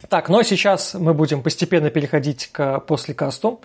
[0.08, 3.60] Так, но сейчас мы будем постепенно переходить к послекасту.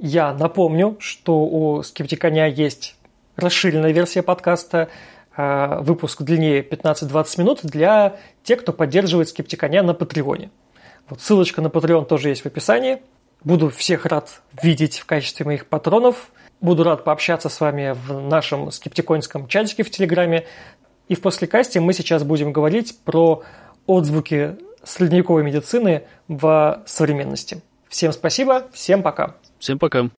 [0.00, 2.96] Я напомню, что у Скептиконя есть
[3.36, 4.88] расширенная версия подкаста,
[5.36, 10.50] э, выпуск длиннее 15-20 минут для тех, кто поддерживает Скептиконя на Патреоне.
[11.08, 13.02] Вот ссылочка на Patreon тоже есть в описании.
[13.44, 16.30] Буду всех рад видеть в качестве моих патронов.
[16.62, 20.46] Буду рад пообщаться с вами в нашем скептиконском чатике в Телеграме.
[21.08, 23.42] И в послекасте мы сейчас будем говорить про
[23.86, 27.60] отзвуки средневековой медицины в современности.
[27.90, 29.34] Всем спасибо, всем пока.
[29.58, 30.08] Всем пока.